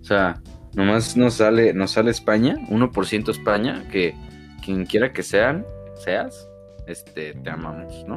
O 0.00 0.04
sea, 0.04 0.40
nomás 0.74 1.16
nos 1.16 1.34
sale, 1.34 1.72
nos 1.72 1.92
sale 1.92 2.10
España, 2.10 2.56
1% 2.68 3.28
España, 3.30 3.88
que 3.90 4.14
quien 4.62 4.84
quiera 4.84 5.12
que 5.12 5.22
sean, 5.22 5.64
seas, 6.04 6.46
este, 6.86 7.32
te 7.34 7.50
amamos, 7.50 8.04
¿no? 8.06 8.16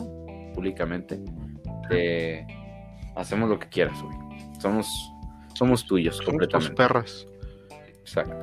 Públicamente. 0.54 1.20
Te 1.90 2.46
hacemos 3.16 3.50
lo 3.50 3.58
que 3.58 3.70
quieras, 3.70 4.00
güey. 4.02 4.18
Somos, 4.60 4.88
somos 5.54 5.86
tuyos 5.86 6.18
Somos 6.18 6.30
completamente. 6.32 6.76
perras. 6.76 7.26
Exacto. 8.00 8.36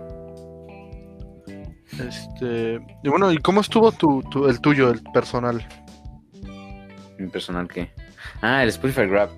Este, 2.00 2.80
y 3.02 3.08
bueno, 3.08 3.32
¿y 3.32 3.38
cómo 3.38 3.60
estuvo 3.60 3.92
tu, 3.92 4.22
tu- 4.30 4.46
el 4.48 4.60
tuyo, 4.60 4.90
el 4.90 5.02
personal? 5.12 5.66
Mi 7.18 7.28
personal 7.28 7.68
que. 7.68 7.90
Ah, 8.40 8.62
el 8.62 8.68
Spotify 8.70 9.06
Grab. 9.06 9.30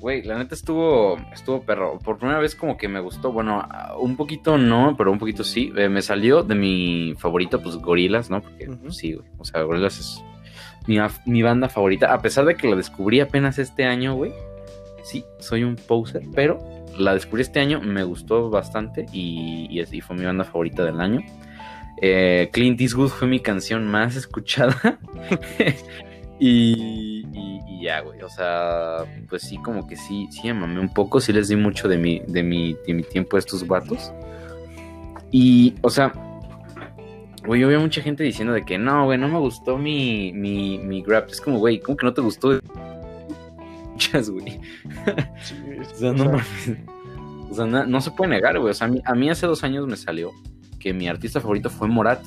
Güey, 0.00 0.22
la 0.22 0.38
neta 0.38 0.54
estuvo, 0.54 1.18
estuvo 1.32 1.62
perro. 1.62 1.98
Por 1.98 2.16
primera 2.16 2.38
vez 2.38 2.54
como 2.54 2.76
que 2.78 2.88
me 2.88 3.00
gustó. 3.00 3.32
Bueno, 3.32 3.68
un 3.98 4.16
poquito 4.16 4.56
no, 4.56 4.94
pero 4.96 5.12
un 5.12 5.18
poquito 5.18 5.44
sí. 5.44 5.72
Eh, 5.76 5.90
me 5.90 6.00
salió 6.00 6.42
de 6.42 6.54
mi 6.54 7.14
favorito, 7.18 7.60
pues 7.62 7.76
Gorilas, 7.76 8.30
¿no? 8.30 8.40
Porque 8.40 8.66
pues, 8.66 8.96
sí, 8.96 9.12
güey. 9.12 9.28
O 9.36 9.44
sea, 9.44 9.60
Gorilas 9.62 9.98
es 10.00 10.24
mi, 10.86 10.96
mi 11.26 11.42
banda 11.42 11.68
favorita. 11.68 12.14
A 12.14 12.22
pesar 12.22 12.46
de 12.46 12.54
que 12.54 12.66
la 12.68 12.76
descubrí 12.76 13.20
apenas 13.20 13.58
este 13.58 13.84
año, 13.84 14.14
güey. 14.14 14.32
Sí, 15.04 15.24
soy 15.38 15.64
un 15.64 15.76
poser, 15.76 16.22
pero 16.34 16.58
la 16.98 17.14
descubrí 17.14 17.42
este 17.42 17.60
año, 17.60 17.80
me 17.80 18.02
gustó 18.04 18.48
bastante 18.50 19.06
y, 19.12 19.66
y, 19.70 19.80
y 19.96 20.00
fue 20.00 20.16
mi 20.16 20.24
banda 20.24 20.44
favorita 20.44 20.84
del 20.84 21.00
año. 21.00 21.20
Eh, 22.02 22.48
Clint 22.52 22.80
Eastwood 22.80 23.08
fue 23.08 23.28
mi 23.28 23.40
canción 23.40 23.86
más 23.86 24.16
escuchada. 24.16 24.98
y, 26.38 27.24
y- 27.32 27.60
y 27.68 27.82
ya, 27.84 28.00
güey. 28.00 28.22
O 28.22 28.28
sea, 28.28 29.04
pues 29.28 29.42
sí, 29.42 29.56
como 29.58 29.86
que 29.86 29.96
sí, 29.96 30.28
sí 30.30 30.42
me 30.48 30.54
mamé 30.54 30.80
un 30.80 30.92
poco. 30.92 31.20
Sí 31.20 31.32
les 31.32 31.48
di 31.48 31.56
mucho 31.56 31.88
de 31.88 31.98
mi, 31.98 32.20
de 32.26 32.42
mi, 32.42 32.76
de 32.86 32.94
mi 32.94 33.02
tiempo 33.02 33.36
a 33.36 33.38
estos 33.38 33.66
vatos. 33.66 34.12
Y, 35.30 35.74
o 35.82 35.90
sea, 35.90 36.12
güey, 37.46 37.60
yo 37.60 37.68
veo 37.68 37.80
mucha 37.80 38.02
gente 38.02 38.24
diciendo 38.24 38.52
de 38.54 38.64
que 38.64 38.78
no, 38.78 39.04
güey, 39.04 39.18
no 39.18 39.28
me 39.28 39.38
gustó 39.38 39.76
mi, 39.78 40.32
mi, 40.32 40.78
mi 40.78 41.02
grab. 41.02 41.26
Es 41.30 41.40
como, 41.40 41.58
güey, 41.58 41.80
¿cómo 41.80 41.96
que 41.96 42.06
no 42.06 42.14
te 42.14 42.20
gustó? 42.20 42.58
Muchas, 43.92 44.30
güey. 44.30 44.58
Sí, 45.42 45.54
O 45.80 45.94
sea, 45.98 46.12
no 46.12 46.24
mames. 46.24 46.46
O 47.50 47.54
sea, 47.54 47.66
na- 47.66 47.84
no 47.86 48.00
se 48.00 48.10
puede 48.10 48.30
negar, 48.30 48.58
güey. 48.58 48.70
O 48.70 48.74
sea, 48.74 48.86
a 48.86 48.90
mí, 48.90 49.00
a 49.04 49.14
mí 49.14 49.28
hace 49.30 49.46
dos 49.46 49.62
años 49.64 49.86
me 49.86 49.96
salió 49.96 50.30
que 50.80 50.92
mi 50.92 51.06
artista 51.06 51.40
favorito 51.40 51.70
fue 51.70 51.86
Morat. 51.86 52.24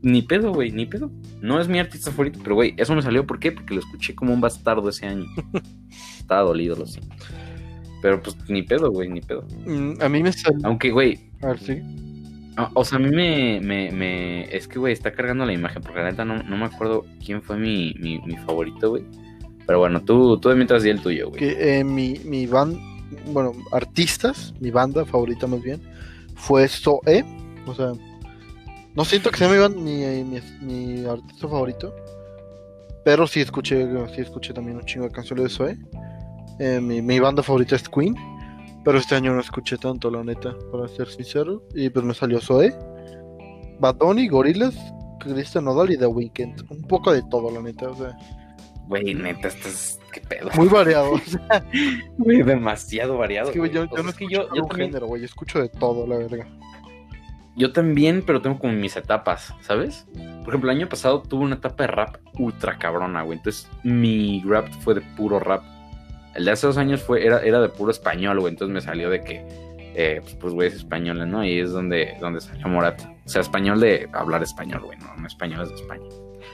Ni 0.00 0.22
pedo, 0.22 0.52
güey, 0.52 0.70
ni 0.70 0.86
pedo. 0.86 1.10
No 1.40 1.60
es 1.60 1.68
mi 1.68 1.78
artista 1.78 2.10
favorito, 2.10 2.38
pero, 2.42 2.54
güey, 2.56 2.74
eso 2.76 2.94
me 2.94 3.02
salió, 3.02 3.26
¿por 3.26 3.38
qué? 3.38 3.52
Porque 3.52 3.74
lo 3.74 3.80
escuché 3.80 4.14
como 4.14 4.32
un 4.32 4.40
bastardo 4.40 4.88
ese 4.88 5.06
año. 5.06 5.24
Estaba 6.18 6.42
dolido, 6.42 6.76
lo 6.76 6.86
sé. 6.86 7.00
Pero, 8.02 8.22
pues, 8.22 8.36
ni 8.48 8.62
pedo, 8.62 8.90
güey, 8.90 9.08
ni 9.08 9.20
pedo. 9.20 9.46
Mm, 9.66 10.02
a 10.02 10.08
mí 10.08 10.22
me 10.22 10.32
salió. 10.32 10.60
Aunque, 10.66 10.90
güey, 10.90 11.18
A 11.42 11.48
ver, 11.48 11.58
sí. 11.58 11.80
O 12.74 12.84
sea, 12.84 12.98
a 12.98 13.00
mí 13.00 13.10
me, 13.10 13.60
me, 13.60 13.90
me- 13.90 14.54
Es 14.56 14.68
que, 14.68 14.78
güey, 14.78 14.92
está 14.92 15.12
cargando 15.12 15.44
la 15.44 15.52
imagen, 15.52 15.82
porque 15.82 16.00
la 16.00 16.10
neta 16.10 16.24
no, 16.24 16.40
no 16.42 16.56
me 16.56 16.66
acuerdo 16.66 17.04
quién 17.24 17.42
fue 17.42 17.56
mi, 17.58 17.94
mi, 17.98 18.20
mi 18.20 18.36
favorito, 18.36 18.90
güey. 18.90 19.02
Pero 19.66 19.78
bueno, 19.78 20.02
tú, 20.04 20.38
tú 20.38 20.50
de 20.50 20.54
mientras 20.54 20.82
di 20.82 20.90
el 20.90 21.00
tuyo, 21.00 21.30
güey. 21.30 21.40
Que 21.40 21.78
eh, 21.80 21.84
mi, 21.84 22.20
mi 22.24 22.46
band, 22.46 22.78
bueno, 23.32 23.52
artistas, 23.72 24.54
mi 24.60 24.70
banda 24.70 25.04
favorita 25.06 25.46
más 25.46 25.62
bien, 25.62 25.80
fue 26.36 26.68
Zoe. 26.68 27.24
O 27.66 27.74
sea, 27.74 27.92
no 28.94 29.04
siento 29.04 29.30
que 29.30 29.38
sea 29.38 29.48
mi, 29.48 29.56
band- 29.58 29.76
mi, 29.76 30.24
mi, 30.24 30.40
mi 30.60 31.06
artista 31.06 31.48
favorito, 31.48 31.94
pero 33.04 33.26
sí 33.26 33.40
escuché, 33.40 33.86
sí 34.14 34.20
escuché 34.20 34.52
también 34.52 34.76
un 34.78 34.84
chingo 34.84 35.06
de 35.06 35.12
canciones 35.12 35.44
de 35.44 35.50
Zoe. 35.50 35.78
Eh, 36.60 36.80
mi, 36.80 37.02
mi 37.02 37.18
banda 37.18 37.42
favorita 37.42 37.74
es 37.76 37.88
Queen, 37.88 38.14
pero 38.84 38.98
este 38.98 39.14
año 39.16 39.34
no 39.34 39.40
escuché 39.40 39.76
tanto, 39.76 40.10
la 40.10 40.22
neta, 40.22 40.54
para 40.70 40.86
ser 40.88 41.08
sincero. 41.08 41.62
Y 41.74 41.90
pues 41.90 42.04
me 42.04 42.14
salió 42.14 42.40
Zoe, 42.40 42.72
Bad 43.80 43.96
Bunny, 43.96 44.28
Gorillaz, 44.28 44.74
Christian 45.20 45.64
Nodal 45.64 45.90
y 45.92 45.96
The 45.98 46.06
Weeknd. 46.06 46.70
Un 46.70 46.82
poco 46.82 47.12
de 47.12 47.22
todo, 47.30 47.50
la 47.50 47.60
neta, 47.60 47.90
o 47.90 47.96
sea, 47.96 48.16
Güey, 48.86 49.14
neta, 49.14 49.48
estás. 49.48 49.98
¿Qué 50.12 50.20
pedo? 50.20 50.50
muy 50.56 50.68
variado. 50.68 51.12
o 51.12 51.18
sea, 51.26 51.64
Güey, 52.18 52.42
demasiado 52.42 53.16
variado. 53.16 53.48
Es 53.50 53.54
que, 53.58 53.70
yo, 53.70 53.84
yo 53.86 54.02
no 54.02 54.10
es 54.10 54.14
que 54.16 54.26
yo, 54.28 54.42
yo 54.54 54.62
un 54.62 54.68
también, 54.68 54.90
género, 54.90 55.06
güey. 55.06 55.22
Yo 55.22 55.26
escucho 55.26 55.58
de 55.60 55.70
todo, 55.70 56.06
la 56.06 56.18
verga. 56.18 56.46
Yo 57.56 57.72
también, 57.72 58.22
pero 58.26 58.42
tengo 58.42 58.58
como 58.58 58.72
mis 58.72 58.96
etapas, 58.96 59.54
¿sabes? 59.60 60.06
Por 60.44 60.48
ejemplo, 60.48 60.70
el 60.70 60.78
año 60.78 60.88
pasado 60.88 61.22
tuve 61.22 61.44
una 61.44 61.56
etapa 61.56 61.84
de 61.84 61.86
rap 61.88 62.16
ultra 62.38 62.78
cabrona, 62.78 63.22
güey. 63.22 63.38
Entonces, 63.38 63.70
mi 63.84 64.42
rap 64.44 64.68
fue 64.80 64.94
de 64.94 65.02
puro 65.16 65.38
rap. 65.38 65.62
El 66.34 66.44
de 66.44 66.50
hace 66.50 66.66
dos 66.66 66.78
años 66.78 67.02
fue, 67.02 67.24
era, 67.24 67.40
era 67.40 67.60
de 67.60 67.68
puro 67.68 67.92
español, 67.92 68.40
güey. 68.40 68.52
Entonces 68.52 68.74
me 68.74 68.80
salió 68.80 69.08
de 69.08 69.20
que, 69.22 69.46
eh, 69.94 70.18
pues, 70.20 70.34
pues, 70.34 70.54
güey, 70.54 70.68
es 70.68 70.74
español, 70.74 71.30
¿no? 71.30 71.44
Y 71.44 71.60
es 71.60 71.70
donde, 71.70 72.16
donde 72.20 72.40
salió 72.40 72.66
Morat. 72.66 73.00
O 73.24 73.28
sea, 73.28 73.40
español 73.40 73.78
de 73.78 74.08
hablar 74.12 74.42
español, 74.42 74.82
güey. 74.82 74.98
No, 74.98 75.14
no 75.16 75.26
español 75.26 75.62
es 75.62 75.68
de 75.68 75.76
España. 75.76 76.08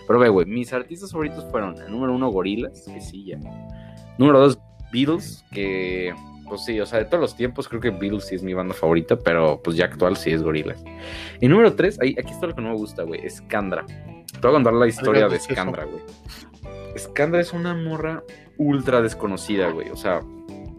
Pero, 0.07 0.19
ve, 0.19 0.29
güey, 0.29 0.47
mis 0.47 0.71
artistas 0.73 1.13
favoritos 1.13 1.47
fueron, 1.51 1.81
el 1.81 1.91
número 1.91 2.15
uno, 2.15 2.29
Gorilas, 2.29 2.85
que 2.87 3.01
sí, 3.01 3.25
ya. 3.25 3.39
Número 4.19 4.41
dos, 4.41 4.59
Beatles, 4.93 5.45
que, 5.51 6.13
pues 6.51 6.65
sí, 6.65 6.79
o 6.81 6.85
sea, 6.85 6.99
de 6.99 7.07
todos 7.07 7.21
los 7.21 7.37
tiempos 7.37 7.69
creo 7.69 7.81
que 7.81 7.91
Beatles 7.91 8.27
sí 8.27 8.35
es 8.35 8.43
mi 8.43 8.53
banda 8.53 8.75
favorita, 8.75 9.17
pero 9.17 9.63
pues 9.63 9.77
ya 9.77 9.87
actual 9.87 10.17
sí 10.17 10.31
es 10.31 10.43
Gorilas. 10.43 10.85
Y 11.41 11.49
número 11.49 11.75
tres, 11.75 11.99
ahí, 12.03 12.15
aquí 12.19 12.33
está 12.33 12.49
lo 12.49 12.55
que 12.55 12.61
no 12.61 12.71
me 12.71 12.77
gusta, 12.77 13.05
güey, 13.05 13.29
Scandra. 13.31 13.87
Te 13.87 14.39
voy 14.43 14.51
a 14.51 14.55
contar 14.55 14.75
la 14.75 14.87
historia 14.87 15.25
de 15.25 15.31
¿qué 15.31 15.37
es 15.37 15.45
eso? 15.45 15.55
Scandra, 15.55 15.85
güey. 15.85 16.03
Scandra 16.99 17.41
es 17.41 17.53
una 17.53 17.75
morra 17.75 18.23
ultra 18.59 19.01
desconocida, 19.01 19.71
güey. 19.71 19.89
O 19.91 19.97
sea, 19.97 20.21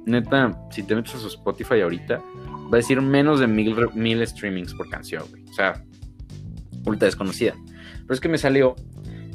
neta, 0.05 0.61
si 0.69 0.83
te 0.83 0.93
metes 0.93 1.15
a 1.15 1.19
su 1.19 1.27
Spotify 1.27 1.81
ahorita, 1.81 2.17
va 2.17 2.73
a 2.73 2.75
decir 2.77 3.01
menos 3.01 3.39
de 3.39 3.47
mil, 3.47 3.75
mil 3.93 4.27
streamings 4.27 4.73
por 4.73 4.89
canción, 4.89 5.23
güey. 5.31 5.43
O 5.49 5.53
sea, 5.53 5.83
ultra 6.85 7.05
desconocida. 7.05 7.55
Pero 8.01 8.13
es 8.13 8.19
que 8.19 8.29
me 8.29 8.37
salió, 8.37 8.75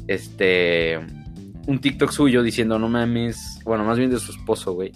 este, 0.07 0.99
un 1.67 1.79
TikTok 1.79 2.11
suyo 2.11 2.43
diciendo, 2.43 2.79
no 2.79 2.89
mames, 2.89 3.59
bueno, 3.65 3.83
más 3.83 3.97
bien 3.97 4.09
de 4.09 4.19
su 4.19 4.31
esposo, 4.31 4.73
güey. 4.73 4.91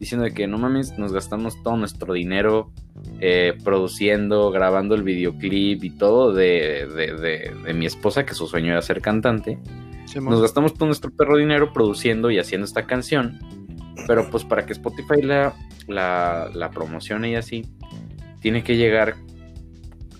Diciendo 0.00 0.24
de 0.24 0.32
que 0.32 0.46
no 0.48 0.56
mames, 0.58 0.98
nos 0.98 1.12
gastamos 1.12 1.62
todo 1.62 1.76
nuestro 1.76 2.14
dinero 2.14 2.72
eh, 3.20 3.52
produciendo, 3.62 4.50
grabando 4.50 4.94
el 4.94 5.02
videoclip 5.02 5.84
y 5.84 5.90
todo 5.90 6.32
de, 6.32 6.88
de- 6.96 7.14
de- 7.14 7.54
de 7.64 7.74
mi 7.74 7.84
esposa, 7.86 8.24
que 8.24 8.34
su 8.34 8.46
sueño 8.46 8.72
era 8.72 8.80
ser 8.82 9.00
cantante. 9.02 9.58
Nos 10.30 10.40
gastamos 10.42 10.74
todo 10.74 10.86
nuestro 10.86 11.10
perro 11.10 11.36
dinero 11.36 11.72
produciendo 11.72 12.30
y 12.30 12.38
haciendo 12.38 12.64
esta 12.64 12.86
canción. 12.86 13.38
Pero 14.06 14.28
pues 14.30 14.42
para 14.44 14.64
que 14.66 14.72
Spotify 14.72 15.20
la, 15.22 15.54
la, 15.86 16.50
la 16.54 16.70
promocione 16.70 17.30
y 17.30 17.34
así, 17.36 17.66
tiene 18.40 18.64
que 18.64 18.76
llegar 18.76 19.14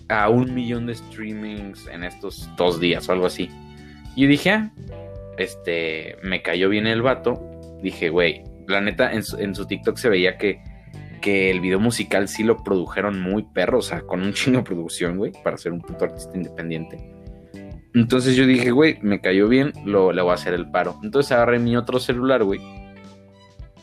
a 0.07 0.29
un 0.29 0.53
millón 0.53 0.85
de 0.85 0.93
streamings 0.95 1.87
en 1.87 2.03
estos 2.03 2.47
dos 2.55 2.79
días 2.79 3.09
o 3.09 3.13
algo 3.13 3.25
así. 3.25 3.49
Y 4.15 4.27
dije, 4.27 4.51
ah, 4.51 4.71
este, 5.37 6.17
me 6.21 6.41
cayó 6.43 6.69
bien 6.69 6.85
el 6.85 7.01
vato. 7.01 7.41
Dije, 7.81 8.09
güey, 8.09 8.43
la 8.71 8.81
neta, 8.81 9.11
en 9.11 9.23
su, 9.23 9.65
TikTok 9.65 9.97
se 9.97 10.09
veía 10.09 10.37
que, 10.37 10.61
que 11.21 11.51
el 11.51 11.59
video 11.59 11.79
musical 11.79 12.27
sí 12.27 12.43
lo 12.43 12.63
produjeron 12.63 13.21
muy 13.21 13.43
perro, 13.43 13.79
o 13.79 13.81
sea, 13.83 14.01
con 14.01 14.21
un 14.21 14.33
chingo 14.33 14.59
de 14.59 14.63
producción, 14.63 15.17
güey, 15.17 15.31
para 15.43 15.57
ser 15.57 15.73
un 15.73 15.81
puto 15.81 16.05
artista 16.05 16.35
independiente. 16.35 16.97
Entonces 17.93 18.35
yo 18.35 18.45
dije, 18.45 18.71
güey, 18.71 18.97
me 19.01 19.19
cayó 19.19 19.47
bien, 19.47 19.73
lo, 19.85 20.13
le 20.13 20.21
voy 20.21 20.31
a 20.31 20.35
hacer 20.35 20.53
el 20.53 20.69
paro. 20.71 20.97
Entonces 21.03 21.31
agarré 21.31 21.59
mi 21.59 21.75
otro 21.75 21.99
celular, 21.99 22.43
güey. 22.43 22.61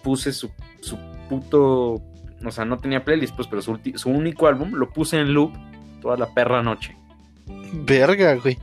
Puse 0.03 0.33
su, 0.33 0.51
su 0.81 0.99
puto. 1.29 2.03
O 2.45 2.51
sea, 2.51 2.65
no 2.65 2.79
tenía 2.79 3.05
playlist, 3.05 3.37
pues, 3.37 3.49
pero 3.49 3.61
su, 3.61 3.79
su 3.97 4.11
único 4.11 4.47
álbum 4.47 4.73
lo 4.75 4.91
puse 4.91 5.19
en 5.19 5.35
loop 5.35 5.53
toda 6.01 6.17
la 6.17 6.33
perra 6.33 6.63
noche. 6.63 6.97
Verga, 7.73 8.35
güey. 8.37 8.57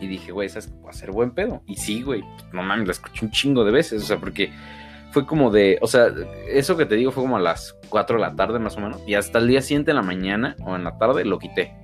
Y 0.00 0.06
dije, 0.06 0.32
güey, 0.32 0.48
¿sabes? 0.48 0.72
Va 0.84 0.90
a 0.90 0.92
ser 0.92 1.10
buen 1.10 1.32
pedo. 1.32 1.62
Y 1.66 1.76
sí, 1.76 2.02
güey, 2.02 2.22
no 2.52 2.62
mames, 2.62 2.86
la 2.86 2.92
escuché 2.92 3.24
un 3.24 3.30
chingo 3.30 3.64
de 3.64 3.72
veces. 3.72 4.02
O 4.02 4.06
sea, 4.06 4.18
porque 4.18 4.52
fue 5.12 5.26
como 5.26 5.50
de. 5.50 5.78
O 5.80 5.86
sea, 5.86 6.08
eso 6.48 6.76
que 6.76 6.86
te 6.86 6.94
digo 6.94 7.10
fue 7.10 7.24
como 7.24 7.36
a 7.36 7.40
las 7.40 7.76
4 7.88 8.16
de 8.16 8.22
la 8.22 8.36
tarde 8.36 8.58
más 8.58 8.76
o 8.76 8.80
menos. 8.80 9.00
Y 9.06 9.14
hasta 9.14 9.38
el 9.38 9.48
día 9.48 9.62
siguiente 9.62 9.90
en 9.90 9.96
la 9.96 10.02
mañana 10.02 10.56
o 10.64 10.76
en 10.76 10.84
la 10.84 10.98
tarde 10.98 11.24
lo 11.24 11.38
quité. 11.38 11.74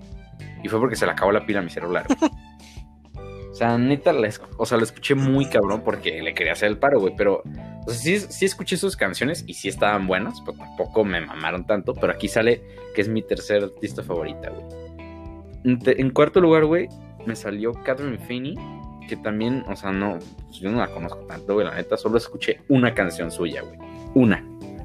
Y 0.62 0.68
fue 0.68 0.79
porque 0.81 0.96
se 0.96 1.07
le 1.07 1.12
acabó 1.12 1.33
la 1.33 1.44
pila 1.44 1.61
a 1.61 1.62
mi 1.62 1.70
celular. 1.70 2.07
güey. 2.07 2.31
O 3.55 3.57
sea, 3.57 3.79
neta, 3.79 4.12
la, 4.12 4.29
o 4.59 4.66
sea, 4.66 4.79
la 4.79 4.83
escuché 4.83 5.14
muy 5.14 5.46
cabrón 5.46 5.83
porque 5.85 6.20
le 6.20 6.35
quería 6.35 6.55
hacer 6.55 6.70
el 6.70 6.77
paro, 6.77 6.98
güey. 6.98 7.14
Pero, 7.16 7.40
o 7.87 7.90
sea, 7.90 7.94
sí, 7.94 8.18
sí 8.18 8.46
escuché 8.46 8.77
sus 8.77 8.96
canciones 8.96 9.44
y 9.46 9.55
sí 9.55 9.68
estaban 9.68 10.09
buenas, 10.09 10.40
pero 10.40 10.59
tampoco 10.59 11.05
me 11.05 11.20
mamaron 11.20 11.64
tanto. 11.64 11.94
Pero 11.94 12.12
aquí 12.12 12.27
sale 12.27 12.64
que 12.96 13.03
es 13.03 13.09
mi 13.09 13.22
tercer 13.22 13.62
artista 13.62 14.03
favorita, 14.03 14.50
güey. 14.50 14.64
En, 15.62 15.79
en 15.87 16.11
cuarto 16.11 16.40
lugar, 16.40 16.64
güey, 16.64 16.88
me 17.26 17.37
salió 17.37 17.72
Catherine 17.72 18.18
Finney, 18.18 18.54
que 19.08 19.16
también, 19.16 19.64
o 19.68 19.76
sea, 19.76 19.92
no, 19.92 20.18
pues 20.46 20.60
yo 20.60 20.70
no 20.70 20.78
la 20.78 20.88
conozco 20.88 21.20
tanto, 21.26 21.54
güey, 21.54 21.66
la 21.66 21.74
neta, 21.74 21.96
solo 21.96 22.18
escuché 22.18 22.60
una 22.68 22.94
canción 22.94 23.30
suya, 23.30 23.62
güey. 23.62 23.78
Una, 24.14 24.44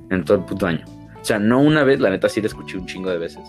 en 0.09 0.23
todo 0.23 0.37
el 0.37 0.43
puto 0.45 0.67
año. 0.67 0.85
O 1.21 1.25
sea, 1.25 1.39
no 1.39 1.61
una 1.61 1.83
vez, 1.83 1.99
la 1.99 2.09
neta 2.09 2.29
sí 2.29 2.41
la 2.41 2.47
escuché 2.47 2.77
un 2.77 2.85
chingo 2.85 3.09
de 3.09 3.17
veces. 3.17 3.43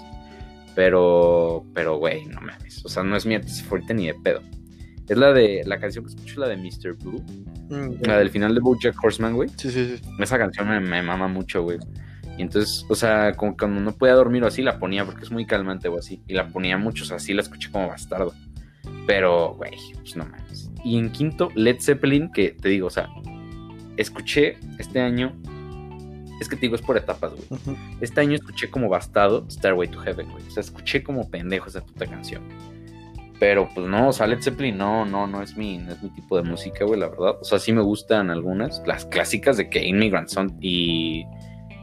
Pero, 0.74 1.64
pero, 1.74 1.98
güey, 1.98 2.26
no 2.26 2.40
mames. 2.40 2.84
O 2.84 2.88
sea, 2.88 3.02
no 3.02 3.16
es 3.16 3.26
mi 3.26 3.34
artista 3.34 3.64
favorita 3.64 3.94
ni 3.94 4.06
de 4.06 4.14
pedo. 4.14 4.40
Es 5.08 5.18
la 5.18 5.32
de, 5.32 5.62
la 5.66 5.80
canción 5.80 6.04
que 6.04 6.10
escucho, 6.10 6.40
la 6.40 6.48
de 6.48 6.56
Mr. 6.56 6.94
Blue. 6.94 7.22
Mm, 7.68 8.06
La 8.06 8.18
del 8.18 8.30
final 8.30 8.54
de 8.54 8.60
Bojack 8.60 8.94
Horseman, 9.02 9.34
güey. 9.34 9.48
Sí, 9.56 9.70
sí, 9.70 9.96
sí. 9.96 10.02
Esa 10.20 10.38
canción 10.38 10.68
me, 10.68 10.80
me 10.80 11.02
mama 11.02 11.26
mucho, 11.26 11.62
güey. 11.62 11.78
Y 12.38 12.42
entonces, 12.42 12.86
o 12.88 12.94
sea, 12.94 13.34
como 13.34 13.56
cuando 13.56 13.80
no 13.80 13.92
podía 13.92 14.14
dormir 14.14 14.44
o 14.44 14.46
así, 14.46 14.62
la 14.62 14.78
ponía 14.78 15.04
porque 15.04 15.22
es 15.22 15.30
muy 15.30 15.46
calmante 15.46 15.88
o 15.88 15.98
así. 15.98 16.22
Y 16.26 16.34
la 16.34 16.48
ponía 16.48 16.78
mucho, 16.78 17.04
o 17.04 17.06
sea, 17.06 17.16
así 17.16 17.34
la 17.34 17.42
escuché 17.42 17.70
como 17.70 17.88
bastardo. 17.88 18.32
Pero, 19.06 19.54
güey, 19.54 19.76
pues 19.94 20.16
no 20.16 20.24
mames. 20.24 20.70
Y 20.84 20.98
en 20.98 21.10
quinto, 21.10 21.50
Led 21.54 21.80
Zeppelin, 21.80 22.30
que 22.32 22.50
te 22.50 22.68
digo, 22.68 22.86
o 22.86 22.90
sea, 22.90 23.08
escuché 23.96 24.56
este 24.78 25.00
año. 25.00 25.32
Es 26.40 26.48
que 26.48 26.56
te 26.56 26.62
digo, 26.62 26.74
es 26.74 26.82
por 26.82 26.96
etapas, 26.96 27.32
güey. 27.32 27.76
Este 28.00 28.20
año 28.20 28.34
escuché 28.34 28.70
como 28.70 28.88
bastado 28.88 29.46
Starway 29.50 29.88
to 29.88 30.00
Heaven, 30.00 30.30
güey. 30.30 30.46
O 30.46 30.50
sea, 30.50 30.62
escuché 30.62 31.02
como 31.02 31.28
pendejo 31.30 31.68
esa 31.68 31.84
puta 31.84 32.06
canción. 32.06 32.42
Pero 33.38 33.68
pues 33.74 33.86
no, 33.86 34.08
o 34.08 34.12
sea, 34.12 34.26
Led 34.26 34.42
Zeppelin 34.42 34.76
no, 34.76 35.06
no, 35.06 35.26
no 35.26 35.42
es 35.42 35.56
mi, 35.56 35.78
no 35.78 35.92
es 35.92 36.02
mi 36.02 36.10
tipo 36.10 36.36
de 36.36 36.42
música, 36.42 36.84
güey, 36.84 37.00
la 37.00 37.08
verdad. 37.08 37.36
O 37.40 37.44
sea, 37.44 37.58
sí 37.58 37.72
me 37.72 37.82
gustan 37.82 38.30
algunas. 38.30 38.82
Las 38.86 39.06
clásicas 39.06 39.56
de 39.56 39.68
que 39.68 39.84
Immigrant 39.84 40.28
Song 40.28 40.52
y. 40.60 41.24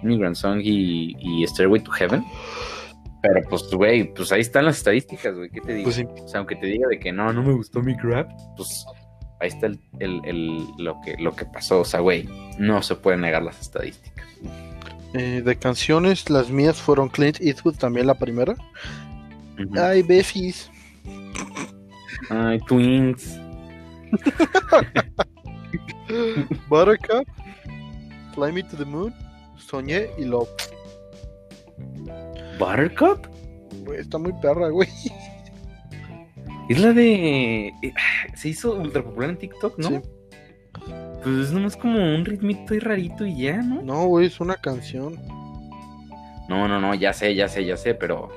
Immigrant 0.03 0.35
Song 0.35 0.59
y, 0.63 1.15
y 1.19 1.45
Stairway 1.47 1.81
to 1.81 1.91
Heaven. 1.91 2.23
Pero 3.33 3.49
pues, 3.49 3.63
güey, 3.71 4.13
pues 4.13 4.31
ahí 4.31 4.41
están 4.41 4.65
las 4.65 4.77
estadísticas, 4.77 5.35
güey. 5.35 5.49
¿Qué 5.49 5.61
te 5.61 5.73
digo? 5.73 5.83
Pues 5.85 5.95
sí. 5.95 6.05
O 6.23 6.27
sea, 6.27 6.39
aunque 6.39 6.55
te 6.55 6.67
diga 6.67 6.87
de 6.87 6.99
que 6.99 7.11
no, 7.11 7.31
no 7.33 7.43
me 7.43 7.53
gustó 7.53 7.81
mi 7.81 7.95
crap, 7.97 8.29
pues 8.55 8.85
ahí 9.39 9.49
está 9.49 9.67
el, 9.67 9.79
el- 9.99 10.21
el- 10.25 10.67
lo, 10.77 10.99
que, 11.01 11.15
lo 11.19 11.35
que 11.35 11.45
pasó. 11.45 11.81
O 11.81 11.85
sea, 11.85 11.99
güey, 11.99 12.27
no 12.57 12.81
se 12.81 12.95
pueden 12.95 13.21
negar 13.21 13.43
las 13.43 13.59
estadísticas. 13.59 14.25
Eh, 15.13 15.41
de 15.43 15.55
canciones, 15.57 16.29
las 16.29 16.49
mías 16.49 16.77
fueron 16.81 17.09
Clint 17.09 17.39
Eastwood, 17.41 17.75
también 17.75 18.07
la 18.07 18.15
primera. 18.15 18.53
Ujú. 19.59 19.79
Ay, 19.79 20.03
Beffis. 20.03 20.69
Ay, 22.29 22.59
Twins. 22.67 23.39
Buttercup, 26.69 27.27
Fly 28.33 28.51
Me 28.51 28.63
to 28.63 28.77
the 28.77 28.85
Moon, 28.85 29.13
Soñé 29.57 30.07
y 30.17 30.25
Love. 30.25 30.47
¿Buttercup? 32.59 33.27
Güey, 33.85 33.99
está 33.99 34.17
muy 34.17 34.33
perra, 34.41 34.69
güey. 34.69 34.89
Es 36.69 36.79
la 36.79 36.91
de. 36.93 37.67
eh, 37.81 37.93
Se 38.35 38.49
hizo 38.49 38.73
ultra 38.75 39.01
popular 39.03 39.29
en 39.29 39.37
TikTok, 39.37 39.77
¿no? 39.79 39.87
Sí. 39.89 39.99
Pues 41.23 41.35
es 41.47 41.51
nomás 41.51 41.75
como 41.77 41.97
un 42.15 42.25
ritmito 42.25 42.73
y 42.75 42.79
rarito 42.79 43.25
y 43.25 43.37
ya, 43.43 43.61
¿no? 43.61 43.81
No, 43.81 44.05
güey, 44.07 44.27
es 44.27 44.39
una 44.39 44.55
canción. 44.55 45.15
No, 46.49 46.67
no, 46.67 46.79
no, 46.79 46.93
ya 46.95 47.13
sé, 47.13 47.35
ya 47.35 47.47
sé, 47.47 47.65
ya 47.65 47.77
sé, 47.77 47.93
pero. 47.93 48.29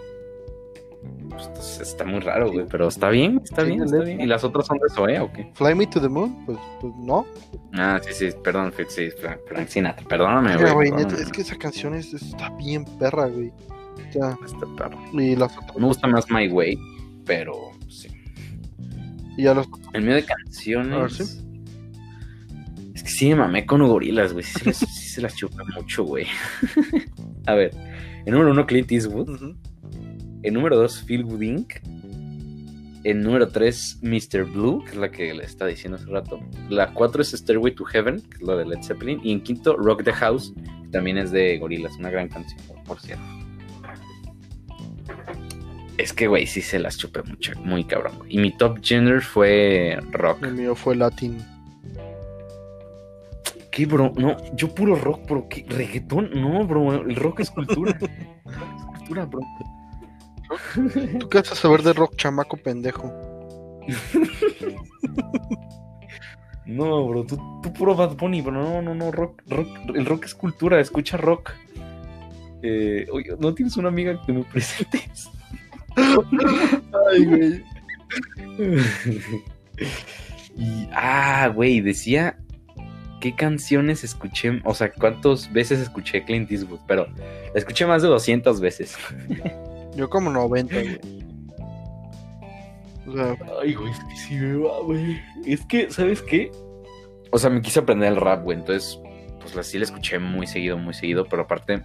pues, 1.29 1.81
está 1.81 2.05
muy 2.05 2.21
raro, 2.21 2.51
güey. 2.53 2.67
Pero 2.69 2.89
está 2.89 3.09
bien, 3.11 3.41
está 3.45 3.63
bien, 3.63 3.83
está 3.83 3.99
bien. 3.99 4.21
¿Y 4.21 4.27
las 4.27 4.43
otras 4.45 4.67
son 4.67 4.79
de 4.79 4.89
Zoe 4.95 5.19
o 5.21 5.33
qué? 5.33 5.51
Fly 5.55 5.75
Me 5.75 5.87
to 5.87 6.01
the 6.01 6.09
Moon, 6.09 6.45
pues, 6.47 6.59
pues 6.81 6.93
no. 6.97 7.27
Ah, 7.75 8.01
sí, 8.03 8.13
sí, 8.13 8.37
perdón, 8.43 8.73
sí, 8.89 9.11
Frank, 9.11 9.41
Frank 9.47 9.69
Sinatra. 9.69 10.07
Perdóname, 10.09 10.57
Mira, 10.57 10.73
güey. 10.73 10.91
perdóname. 10.91 11.21
es 11.23 11.31
que 11.31 11.43
esa 11.43 11.57
canción 11.57 11.95
es- 11.95 12.15
está 12.15 12.51
bien 12.57 12.85
perra, 12.85 13.27
güey. 13.27 13.53
Ya, 14.15 14.37
Está 14.45 14.67
perro. 14.77 14.99
y 15.21 15.37
las 15.37 15.57
otras. 15.57 15.77
Me 15.77 15.87
gusta 15.87 16.07
más 16.09 16.31
My 16.31 16.49
Way, 16.49 16.79
pero 17.25 17.55
sí. 17.89 18.09
Y 19.37 19.45
ya 19.45 19.55
los 19.55 19.67
El 19.93 20.03
mío 20.03 20.15
de 20.15 20.19
A 20.23 20.25
ver, 20.25 20.27
canciones. 20.27 21.17
¿sí? 21.17 21.47
Es 22.95 23.03
que 23.03 23.09
sí 23.11 23.29
me 23.31 23.37
mamé 23.37 23.65
con 23.67 23.87
gorilas, 23.87 24.33
güey. 24.33 24.45
Sí, 24.45 24.59
se 24.59 24.65
las- 24.67 24.77
sí 24.79 25.09
se 25.09 25.23
las 25.23 25.35
chupa 25.37 25.63
mucho, 25.77 26.05
güey. 26.05 26.27
A 27.47 27.55
ver. 27.55 27.71
En 28.27 28.33
número 28.35 28.51
uno, 28.51 28.67
Clint 28.67 28.91
Eastwood. 28.93 29.55
En 30.43 30.55
número 30.55 30.77
dos, 30.77 31.03
Phil 31.07 31.25
Good 31.25 31.41
Inc. 31.43 31.73
En 33.03 33.23
número 33.23 33.49
tres, 33.49 33.99
Mr. 34.03 34.45
Blue, 34.45 34.85
que 34.85 34.91
es 34.91 34.97
la 34.99 35.11
que 35.11 35.33
le 35.33 35.45
estaba 35.45 35.71
diciendo 35.71 35.97
hace 35.97 36.05
rato. 36.11 36.39
La 36.69 36.93
cuatro 36.93 37.23
es 37.23 37.31
Stairway 37.33 37.75
to 37.75 37.85
Heaven, 37.85 38.21
que 38.21 38.37
es 38.37 38.43
la 38.43 38.57
de 38.57 38.67
Led 38.67 38.83
Zeppelin. 38.83 39.21
Y 39.25 39.33
en 39.33 39.41
quinto, 39.43 39.75
Rock 39.77 40.05
the 40.05 40.13
House, 40.13 40.53
que 40.83 40.89
también 40.91 41.17
es 41.17 41.31
de 41.31 41.57
gorilas. 41.59 41.97
Una 41.99 42.11
gran 42.11 42.29
canción, 42.29 42.61
por 42.85 43.01
cierto. 43.01 43.25
Es 46.01 46.15
que, 46.15 46.27
güey, 46.27 46.47
sí 46.47 46.63
se 46.63 46.79
las 46.79 46.97
chupé 46.97 47.23
mucho, 47.23 47.53
muy 47.63 47.85
cabrón. 47.85 48.15
Y 48.27 48.39
mi 48.39 48.57
top 48.57 48.79
gender 48.83 49.21
fue 49.21 49.99
rock. 50.13 50.43
El 50.45 50.55
mío 50.55 50.75
fue 50.75 50.97
Latin. 50.97 51.45
¿Qué, 53.71 53.85
bro? 53.85 54.13
No, 54.17 54.37
yo 54.55 54.75
puro 54.75 54.95
rock, 54.97 55.29
bro. 55.29 55.49
¿Qué? 55.49 55.67
¿Reggaetón? 55.69 56.31
No, 56.35 56.67
bro. 56.67 56.95
El 56.95 57.17
rock 57.17 57.41
es 57.41 57.51
cultura. 57.51 57.99
es 58.01 58.85
cultura, 58.99 59.27
bro. 59.27 59.41
¿Tú 61.21 61.29
qué 61.29 61.39
vas 61.39 61.53
a 61.53 61.55
saber 61.55 61.83
de 61.83 61.93
rock, 61.93 62.17
chamaco 62.17 62.57
pendejo? 62.57 63.13
No, 66.67 67.09
bro. 67.09 67.25
Tú, 67.25 67.37
tú 67.65 67.73
puro 67.73 67.97
Bad 67.97 68.17
Bunny, 68.17 68.43
bro. 68.43 68.53
No, 68.53 68.81
no, 68.81 68.95
no. 68.95 69.11
Rock, 69.11 69.43
rock. 69.49 69.67
El 69.93 70.07
rock 70.07 70.27
es 70.27 70.37
cultura. 70.37 70.79
Escucha 70.79 71.17
rock. 71.17 71.51
Eh, 72.63 73.09
oye, 73.11 73.35
¿no 73.41 73.53
tienes 73.55 73.77
una 73.77 73.89
amiga 73.89 74.21
que 74.25 74.33
me 74.33 74.45
presentes? 74.45 75.29
Ay, 75.97 77.25
güey. 77.25 77.65
y, 80.57 80.89
ah, 80.93 81.51
güey, 81.55 81.81
decía 81.81 82.39
qué 83.21 83.35
canciones 83.35 84.03
escuché, 84.03 84.61
o 84.65 84.75
sea, 84.75 84.91
cuántas 84.93 85.53
veces 85.53 85.79
escuché 85.79 86.25
Clint 86.25 86.51
Eastwood, 86.51 86.81
pero 86.87 87.07
la 87.17 87.59
escuché 87.59 87.87
más 87.87 88.03
de 88.03 88.09
200 88.09 88.61
veces. 88.61 88.97
Yo 89.95 90.09
como 90.09 90.31
90, 90.31 90.75
güey. 90.75 91.01
O 93.07 93.13
sea, 93.13 93.37
Ay, 93.61 93.75
güey, 93.75 93.91
es 93.91 93.99
que 93.99 94.17
sí 94.17 94.35
me 94.37 94.57
va, 94.57 94.81
güey. 94.81 95.21
Es 95.45 95.65
que, 95.67 95.91
¿sabes 95.91 96.23
qué? 96.23 96.51
O 97.31 97.39
sea, 97.39 97.51
me 97.51 97.61
quise 97.61 97.81
aprender 97.81 98.13
el 98.13 98.17
rap, 98.17 98.43
güey. 98.43 98.59
Entonces, 98.59 99.01
pues 99.41 99.55
la 99.55 99.63
sí 99.63 99.79
la 99.79 99.85
escuché 99.85 100.19
muy 100.19 100.47
seguido, 100.47 100.79
muy 100.79 100.95
seguido. 100.95 101.25
Pero 101.25 101.43
aparte, 101.43 101.83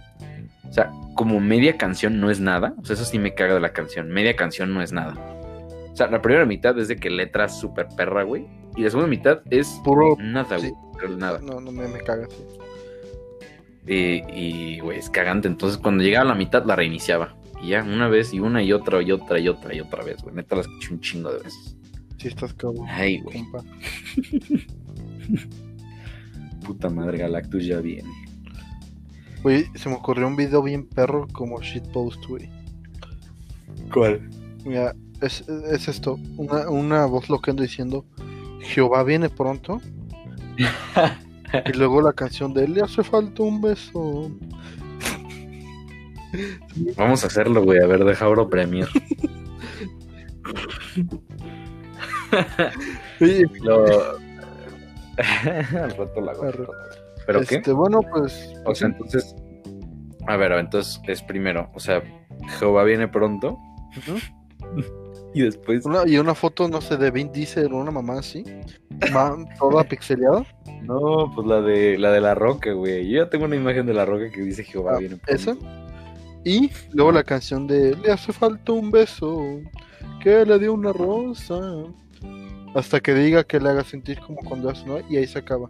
o 0.68 0.72
sea, 0.72 0.92
como 1.14 1.40
media 1.40 1.76
canción 1.78 2.20
no 2.20 2.30
es 2.30 2.40
nada. 2.40 2.74
O 2.78 2.84
sea, 2.84 2.94
eso 2.94 3.04
sí 3.04 3.18
me 3.18 3.34
caga 3.34 3.54
de 3.54 3.60
la 3.60 3.72
canción. 3.72 4.08
Media 4.10 4.36
canción 4.36 4.72
no 4.74 4.82
es 4.82 4.92
nada. 4.92 5.14
O 5.92 5.96
sea, 5.96 6.08
la 6.08 6.20
primera 6.20 6.44
mitad 6.44 6.78
es 6.78 6.88
de 6.88 6.96
que 6.96 7.08
letra 7.10 7.48
súper 7.48 7.86
perra, 7.96 8.22
güey. 8.22 8.46
Y 8.76 8.82
la 8.82 8.90
segunda 8.90 9.08
mitad 9.08 9.40
es 9.50 9.68
Puro- 9.84 10.16
nada, 10.20 10.58
güey. 10.58 10.70
sí. 10.70 10.76
pero 11.00 11.16
Nada. 11.16 11.38
no, 11.38 11.60
no 11.60 11.72
me, 11.72 11.88
me 11.88 11.98
cagas. 12.00 12.28
sí. 12.32 12.44
Y, 13.88 14.22
y, 14.34 14.80
güey, 14.80 14.98
es 14.98 15.08
cagante. 15.08 15.48
Entonces, 15.48 15.78
cuando 15.78 16.02
llegaba 16.04 16.24
a 16.26 16.28
la 16.28 16.34
mitad, 16.34 16.64
la 16.66 16.76
reiniciaba. 16.76 17.36
Y 17.62 17.68
ya, 17.68 17.82
una 17.82 18.08
vez, 18.08 18.34
y 18.34 18.40
una, 18.40 18.62
y 18.62 18.72
otra, 18.72 19.00
y 19.00 19.12
otra, 19.12 19.38
y 19.38 19.48
otra, 19.48 19.74
y 19.74 19.80
otra 19.80 20.04
vez, 20.04 20.20
güey. 20.22 20.34
Neta, 20.34 20.56
la 20.56 20.62
escuché 20.62 20.92
un 20.92 21.00
chingo 21.00 21.30
de 21.32 21.38
veces. 21.44 21.76
Sí, 22.18 22.28
estás 22.28 22.52
cabrón. 22.52 22.84
Ay, 22.88 23.20
güey. 23.20 23.44
Puta 26.64 26.90
madre, 26.90 27.18
Galactus 27.18 27.64
ya 27.64 27.80
viene. 27.80 28.10
Se 29.74 29.88
me 29.88 29.94
ocurrió 29.94 30.26
un 30.26 30.36
video 30.36 30.62
bien 30.62 30.86
perro 30.86 31.28
como 31.32 31.60
shitpost, 31.60 32.24
güey. 32.26 32.50
¿Cuál? 33.92 34.28
Mira, 34.64 34.94
es, 35.20 35.48
es 35.48 35.88
esto. 35.88 36.18
Una, 36.36 36.68
una 36.68 37.06
voz 37.06 37.28
loquendo 37.28 37.62
diciendo, 37.62 38.04
Jehová 38.60 39.04
viene 39.04 39.28
pronto. 39.28 39.80
y 41.66 41.72
luego 41.76 42.02
la 42.02 42.12
canción 42.12 42.52
de 42.54 42.66
Le 42.66 42.82
hace 42.82 43.04
falta 43.04 43.42
un 43.42 43.60
beso. 43.60 44.30
Vamos 46.96 47.22
a 47.22 47.28
hacerlo, 47.28 47.62
güey. 47.62 47.78
A 47.80 47.86
ver, 47.86 48.04
deja 48.04 48.28
Oro 48.28 48.48
Premier. 48.50 48.88
Lo... 53.62 53.84
Al 55.16 55.96
rato 55.96 56.20
la. 56.20 56.32
¿Pero 57.26 57.40
este, 57.40 57.62
qué? 57.62 57.72
bueno, 57.72 58.00
pues. 58.12 58.52
O 58.64 58.74
sea, 58.74 58.88
entonces... 58.88 59.34
A 60.28 60.36
ver, 60.36 60.52
entonces 60.52 61.00
es 61.06 61.22
primero. 61.22 61.70
O 61.74 61.80
sea, 61.80 62.02
Jehová 62.58 62.84
viene 62.84 63.08
pronto. 63.08 63.58
Y 65.34 65.42
después... 65.42 65.84
Una- 65.84 66.06
y 66.08 66.16
una 66.16 66.34
foto, 66.34 66.66
no 66.66 66.80
sé, 66.80 66.96
de 66.96 67.10
Vin 67.10 67.30
Diesel 67.30 67.70
o 67.72 67.76
una 67.76 67.90
mamá 67.90 68.20
así. 68.20 68.42
toda 69.58 69.84
pixeleada. 69.88 70.46
No, 70.82 71.30
pues 71.34 71.46
la 71.46 71.60
de 71.60 71.98
la 71.98 72.10
de 72.10 72.22
la 72.22 72.34
roca, 72.34 72.72
güey. 72.72 73.06
Yo 73.10 73.22
ya 73.24 73.28
tengo 73.28 73.44
una 73.44 73.56
imagen 73.56 73.84
de 73.84 73.92
la 73.92 74.06
roca 74.06 74.30
que 74.30 74.40
dice 74.40 74.64
Jehová 74.64 74.92
Ah, 74.94 74.98
viene 74.98 75.16
pronto. 75.16 75.34
esa. 75.52 75.56
Y 76.42 76.70
luego 76.94 77.12
la 77.12 77.22
canción 77.22 77.66
de 77.66 77.94
Le 77.96 78.12
hace 78.12 78.32
falta 78.32 78.72
un 78.72 78.90
beso. 78.90 79.60
Que 80.22 80.46
le 80.46 80.58
dio 80.58 80.72
una 80.72 80.92
rosa. 80.94 81.60
Hasta 82.74 83.00
que 83.00 83.12
diga 83.12 83.44
que 83.44 83.60
le 83.60 83.68
haga 83.68 83.84
sentir 83.84 84.18
como 84.20 84.36
cuando 84.38 84.70
hace, 84.70 84.86
¿no? 84.86 85.00
Y 85.10 85.18
ahí 85.18 85.26
se 85.26 85.38
acaba. 85.38 85.68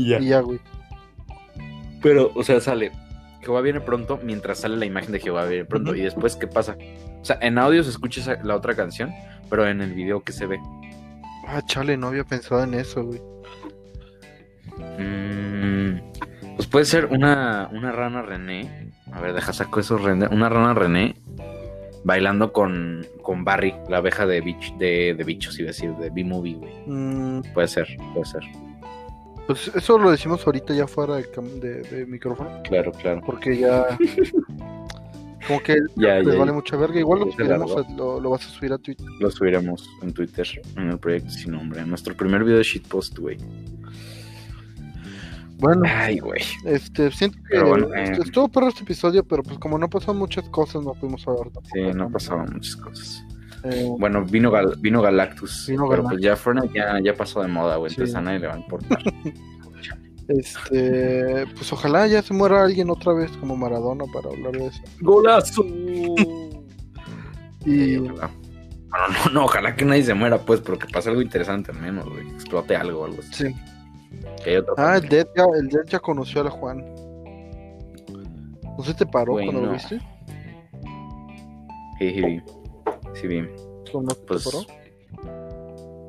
Y 0.00 0.08
ya. 0.08 0.18
Y 0.18 0.26
ya, 0.28 0.40
güey. 0.40 0.60
Pero, 2.02 2.30
o 2.34 2.42
sea, 2.42 2.60
sale. 2.60 2.92
Jehová 3.42 3.60
viene 3.62 3.80
pronto 3.80 4.18
mientras 4.22 4.58
sale 4.60 4.76
la 4.76 4.84
imagen 4.84 5.12
de 5.12 5.20
Jehová 5.20 5.46
viene 5.46 5.64
pronto. 5.64 5.94
Y 5.94 6.02
después, 6.02 6.36
¿qué 6.36 6.46
pasa? 6.46 6.76
O 7.20 7.24
sea, 7.24 7.38
en 7.40 7.58
audio 7.58 7.82
se 7.82 7.90
escucha 7.90 8.20
esa- 8.20 8.42
la 8.42 8.54
otra 8.56 8.74
canción, 8.74 9.12
pero 9.48 9.66
en 9.66 9.80
el 9.80 9.92
video, 9.94 10.22
¿qué 10.22 10.32
se 10.32 10.46
ve? 10.46 10.58
Ah, 11.46 11.62
chale, 11.66 11.96
no 11.96 12.08
había 12.08 12.24
pensado 12.24 12.62
en 12.62 12.74
eso, 12.74 13.04
güey. 13.04 13.20
Mm, 14.98 16.00
pues 16.56 16.68
puede 16.68 16.84
ser 16.84 17.06
una, 17.06 17.68
una 17.72 17.92
rana 17.92 18.22
René. 18.22 18.90
A 19.12 19.20
ver, 19.20 19.32
deja 19.34 19.52
saco 19.52 19.80
eso. 19.80 19.96
Una 19.96 20.48
rana 20.48 20.74
René 20.74 21.16
bailando 22.04 22.52
con, 22.52 23.06
con 23.22 23.44
Barry, 23.44 23.74
la 23.88 23.98
abeja 23.98 24.24
de, 24.26 24.42
bich- 24.42 24.76
de, 24.78 25.14
de 25.14 25.24
bichos, 25.24 25.58
iba 25.58 25.66
a 25.66 25.72
decir, 25.72 25.90
de 25.96 26.10
B-Movie, 26.10 26.54
güey. 26.54 26.72
Mm, 26.86 27.42
Puede 27.52 27.68
ser, 27.68 27.88
puede 28.14 28.24
ser. 28.26 28.42
Pues 29.54 29.70
eso 29.74 29.98
lo 29.98 30.10
decimos 30.10 30.46
ahorita 30.46 30.74
ya 30.74 30.86
fuera 30.86 31.16
de, 31.16 31.30
cam- 31.32 31.60
de- 31.60 31.82
de 31.82 32.06
micrófono, 32.06 32.62
Claro, 32.64 32.92
claro. 32.92 33.20
porque 33.24 33.56
ya. 33.58 33.96
Como 35.46 35.60
que 35.62 35.76
Ya, 35.96 36.18
les 36.18 36.26
ya, 36.34 36.38
vale 36.38 36.50
ya. 36.50 36.52
mucha 36.52 36.76
verga. 36.76 37.00
Igual 37.00 37.20
lo, 37.20 37.26
Ya 37.26 37.30
se 37.32 37.36
subiremos 37.38 37.70
largó. 37.74 37.88
a- 37.92 37.96
lo, 37.96 38.20
lo 38.20 38.30
vas 38.30 38.46
a 38.46 38.50
subir 38.50 38.72
a 38.72 38.78
Twitter. 38.78 39.06
Lo 39.18 39.30
subiremos 39.30 39.88
en 40.02 40.12
Twitter, 40.12 40.46
en 40.76 40.90
el 40.90 40.98
proyecto 40.98 41.30
sin 41.30 41.52
nombre. 41.52 41.84
Nuestro 41.86 42.14
primer 42.14 42.44
video 42.44 42.58
de 42.58 42.62
shitpost, 42.62 43.18
güey. 43.18 43.38
Bueno, 45.58 45.82
Ay, 45.86 46.18
güey. 46.20 46.40
este, 46.64 47.10
siento 47.10 47.36
que 47.38 47.48
Pero 47.50 47.68
bueno, 47.68 47.94
eh. 47.94 48.12
estuvo 48.24 48.48
perro 48.48 48.68
este 48.68 48.82
episodio, 48.82 49.24
pero 49.24 49.42
pues 49.42 49.58
como 49.58 49.76
no 49.78 49.90
pasaron 49.90 50.16
muchas 50.18 50.48
cosas, 50.48 50.82
no 50.82 50.94
pudimos 50.94 51.26
hablar 51.28 51.44
tampoco. 51.50 51.68
Sí, 51.74 51.80
no 51.94 52.10
pasaban 52.10 52.50
muchas 52.52 52.76
cosas. 52.76 53.24
Eh, 53.64 53.86
Bueno, 53.98 54.24
vino, 54.24 54.50
Gal- 54.50 54.76
vino 54.80 55.02
Galactus. 55.02 55.66
Vino 55.68 55.82
pero 55.88 56.02
Galactus. 56.02 56.10
pues 56.12 56.22
ya 56.24 56.36
Fortnite 56.36 56.74
ya, 56.78 56.98
ya 57.02 57.14
pasó 57.14 57.42
de 57.42 57.48
moda, 57.48 57.76
güey. 57.76 57.90
Sí. 57.90 57.96
Entonces 57.96 58.16
a 58.16 58.20
nadie 58.20 58.38
le 58.38 58.46
va 58.46 58.54
a 58.54 58.58
importar. 58.58 58.98
este, 60.28 61.46
pues 61.54 61.72
ojalá 61.72 62.06
ya 62.06 62.22
se 62.22 62.32
muera 62.34 62.62
alguien 62.62 62.88
otra 62.90 63.12
vez 63.12 63.30
como 63.38 63.56
Maradona 63.56 64.04
para 64.12 64.28
hablar 64.30 64.52
de 64.52 64.66
eso. 64.66 64.82
¡Golazo! 65.00 65.64
Y 67.66 67.96
Ojalá. 67.98 68.30
Bueno, 68.90 69.06
no, 69.26 69.30
no, 69.32 69.44
ojalá 69.44 69.76
que 69.76 69.84
nadie 69.84 70.02
se 70.02 70.14
muera, 70.14 70.38
pues, 70.38 70.60
pero 70.60 70.78
que 70.78 70.88
pase 70.88 71.10
algo 71.10 71.22
interesante 71.22 71.70
al 71.70 71.80
menos, 71.80 72.08
güey. 72.08 72.24
Que 72.26 72.32
explote 72.34 72.74
algo 72.74 73.00
o 73.02 73.04
algo 73.04 73.18
así. 73.20 73.46
sí. 73.48 73.54
Que 74.42 74.50
haya 74.50 74.60
otro 74.60 74.74
Ah, 74.78 74.96
el. 74.96 75.08
Dead 75.08 75.26
ya, 75.36 75.44
el 75.60 75.68
Dead 75.68 75.84
ya 75.86 75.98
conoció 76.00 76.40
a 76.40 76.44
la 76.44 76.50
Juan. 76.50 76.84
¿No 78.76 78.84
se 78.84 78.94
te 78.94 79.06
paró 79.06 79.34
cuando 79.34 79.60
lo 79.60 79.72
viste? 79.72 79.98
Sí, 81.98 82.10
sí, 82.14 82.22
vi. 82.24 82.42
Sí, 83.14 83.26
vi. 83.26 83.48
¿O 83.92 84.02
no 84.02 84.10
se 84.10 84.20
Pues, 84.26 84.44
paró? 84.44 84.64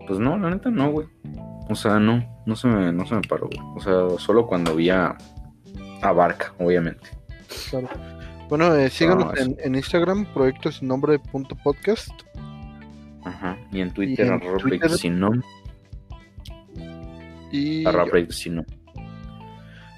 pues 0.07 0.19
no, 0.19 0.37
la 0.37 0.49
neta 0.49 0.69
no, 0.69 0.91
güey. 0.91 1.07
O 1.69 1.75
sea, 1.75 1.99
no, 1.99 2.23
no 2.45 2.55
se 2.55 2.67
me, 2.67 2.91
no 2.91 3.05
se 3.05 3.15
me 3.15 3.21
paró, 3.21 3.47
güey. 3.47 3.59
O 3.75 3.79
sea, 3.79 4.19
solo 4.19 4.45
cuando 4.45 4.75
vi 4.75 4.89
a, 4.89 5.17
a 6.01 6.11
Barca, 6.11 6.53
obviamente. 6.59 7.09
Claro. 7.69 7.87
Bueno, 8.49 8.75
eh, 8.75 8.89
síganos 8.89 9.37
en, 9.39 9.55
en 9.63 9.75
Instagram, 9.75 10.25
proyecto 10.33 10.71
sin 10.71 10.89
nombre 10.89 11.17
punto 11.19 11.55
podcast. 11.63 12.11
Ajá. 13.23 13.57
Y 13.71 13.79
en 13.79 13.93
Twitter, 13.93 14.25
en 14.27 14.33
arroba 14.33 14.57
Twitter- 14.57 14.89
sin 14.91 15.19
Y 17.51 17.85
arroba. 17.85 18.05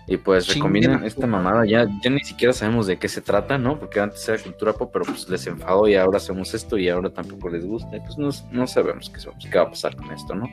Y 0.05 0.17
pues 0.17 0.49
a 0.49 1.05
esta 1.05 1.27
mamada. 1.27 1.65
Ya, 1.65 1.87
ya 2.03 2.09
ni 2.09 2.19
siquiera 2.19 2.53
sabemos 2.53 2.87
de 2.87 2.97
qué 2.97 3.07
se 3.07 3.21
trata, 3.21 3.57
¿no? 3.57 3.79
Porque 3.79 4.01
antes 4.01 4.27
era 4.27 4.41
cultura 4.41 4.73
pop, 4.73 4.89
pero 4.91 5.05
pues 5.05 5.29
les 5.29 5.47
enfadó 5.47 5.87
y 5.87 5.95
ahora 5.95 6.17
hacemos 6.17 6.53
esto 6.53 6.77
y 6.77 6.89
ahora 6.89 7.09
tampoco 7.09 7.49
les 7.49 7.65
gusta. 7.65 7.95
Y 7.95 7.99
pues 8.01 8.17
no, 8.17 8.29
no 8.51 8.67
sabemos 8.67 9.09
qué, 9.09 9.57
va 9.57 9.63
a 9.63 9.69
pasar 9.69 9.95
con 9.95 10.11
esto, 10.11 10.35
¿no? 10.35 10.49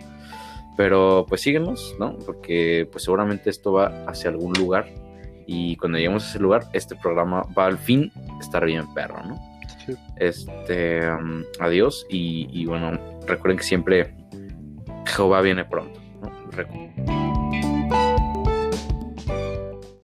Pero 0.76 1.26
pues 1.28 1.40
síguenos, 1.40 1.96
¿no? 1.98 2.16
Porque 2.18 2.88
pues 2.92 3.04
seguramente 3.04 3.50
esto 3.50 3.72
va 3.72 4.04
hacia 4.06 4.30
algún 4.30 4.52
lugar. 4.52 4.86
Y 5.46 5.74
cuando 5.76 5.98
lleguemos 5.98 6.24
a 6.24 6.28
ese 6.30 6.38
lugar, 6.38 6.66
este 6.72 6.94
programa 6.94 7.44
va 7.58 7.66
al 7.66 7.76
fin 7.78 8.12
estar 8.40 8.64
bien 8.64 8.92
perro, 8.94 9.20
¿no? 9.24 9.36
Sí. 9.84 9.94
Este, 10.16 11.10
um, 11.10 11.42
adiós. 11.58 12.06
Y, 12.08 12.46
y 12.52 12.66
bueno, 12.66 12.92
recuerden 13.26 13.56
que 13.56 13.64
siempre 13.64 14.14
Jehová 15.06 15.40
viene 15.40 15.64
pronto, 15.64 16.00
¿no? 16.22 16.30
Recu- 16.52 17.29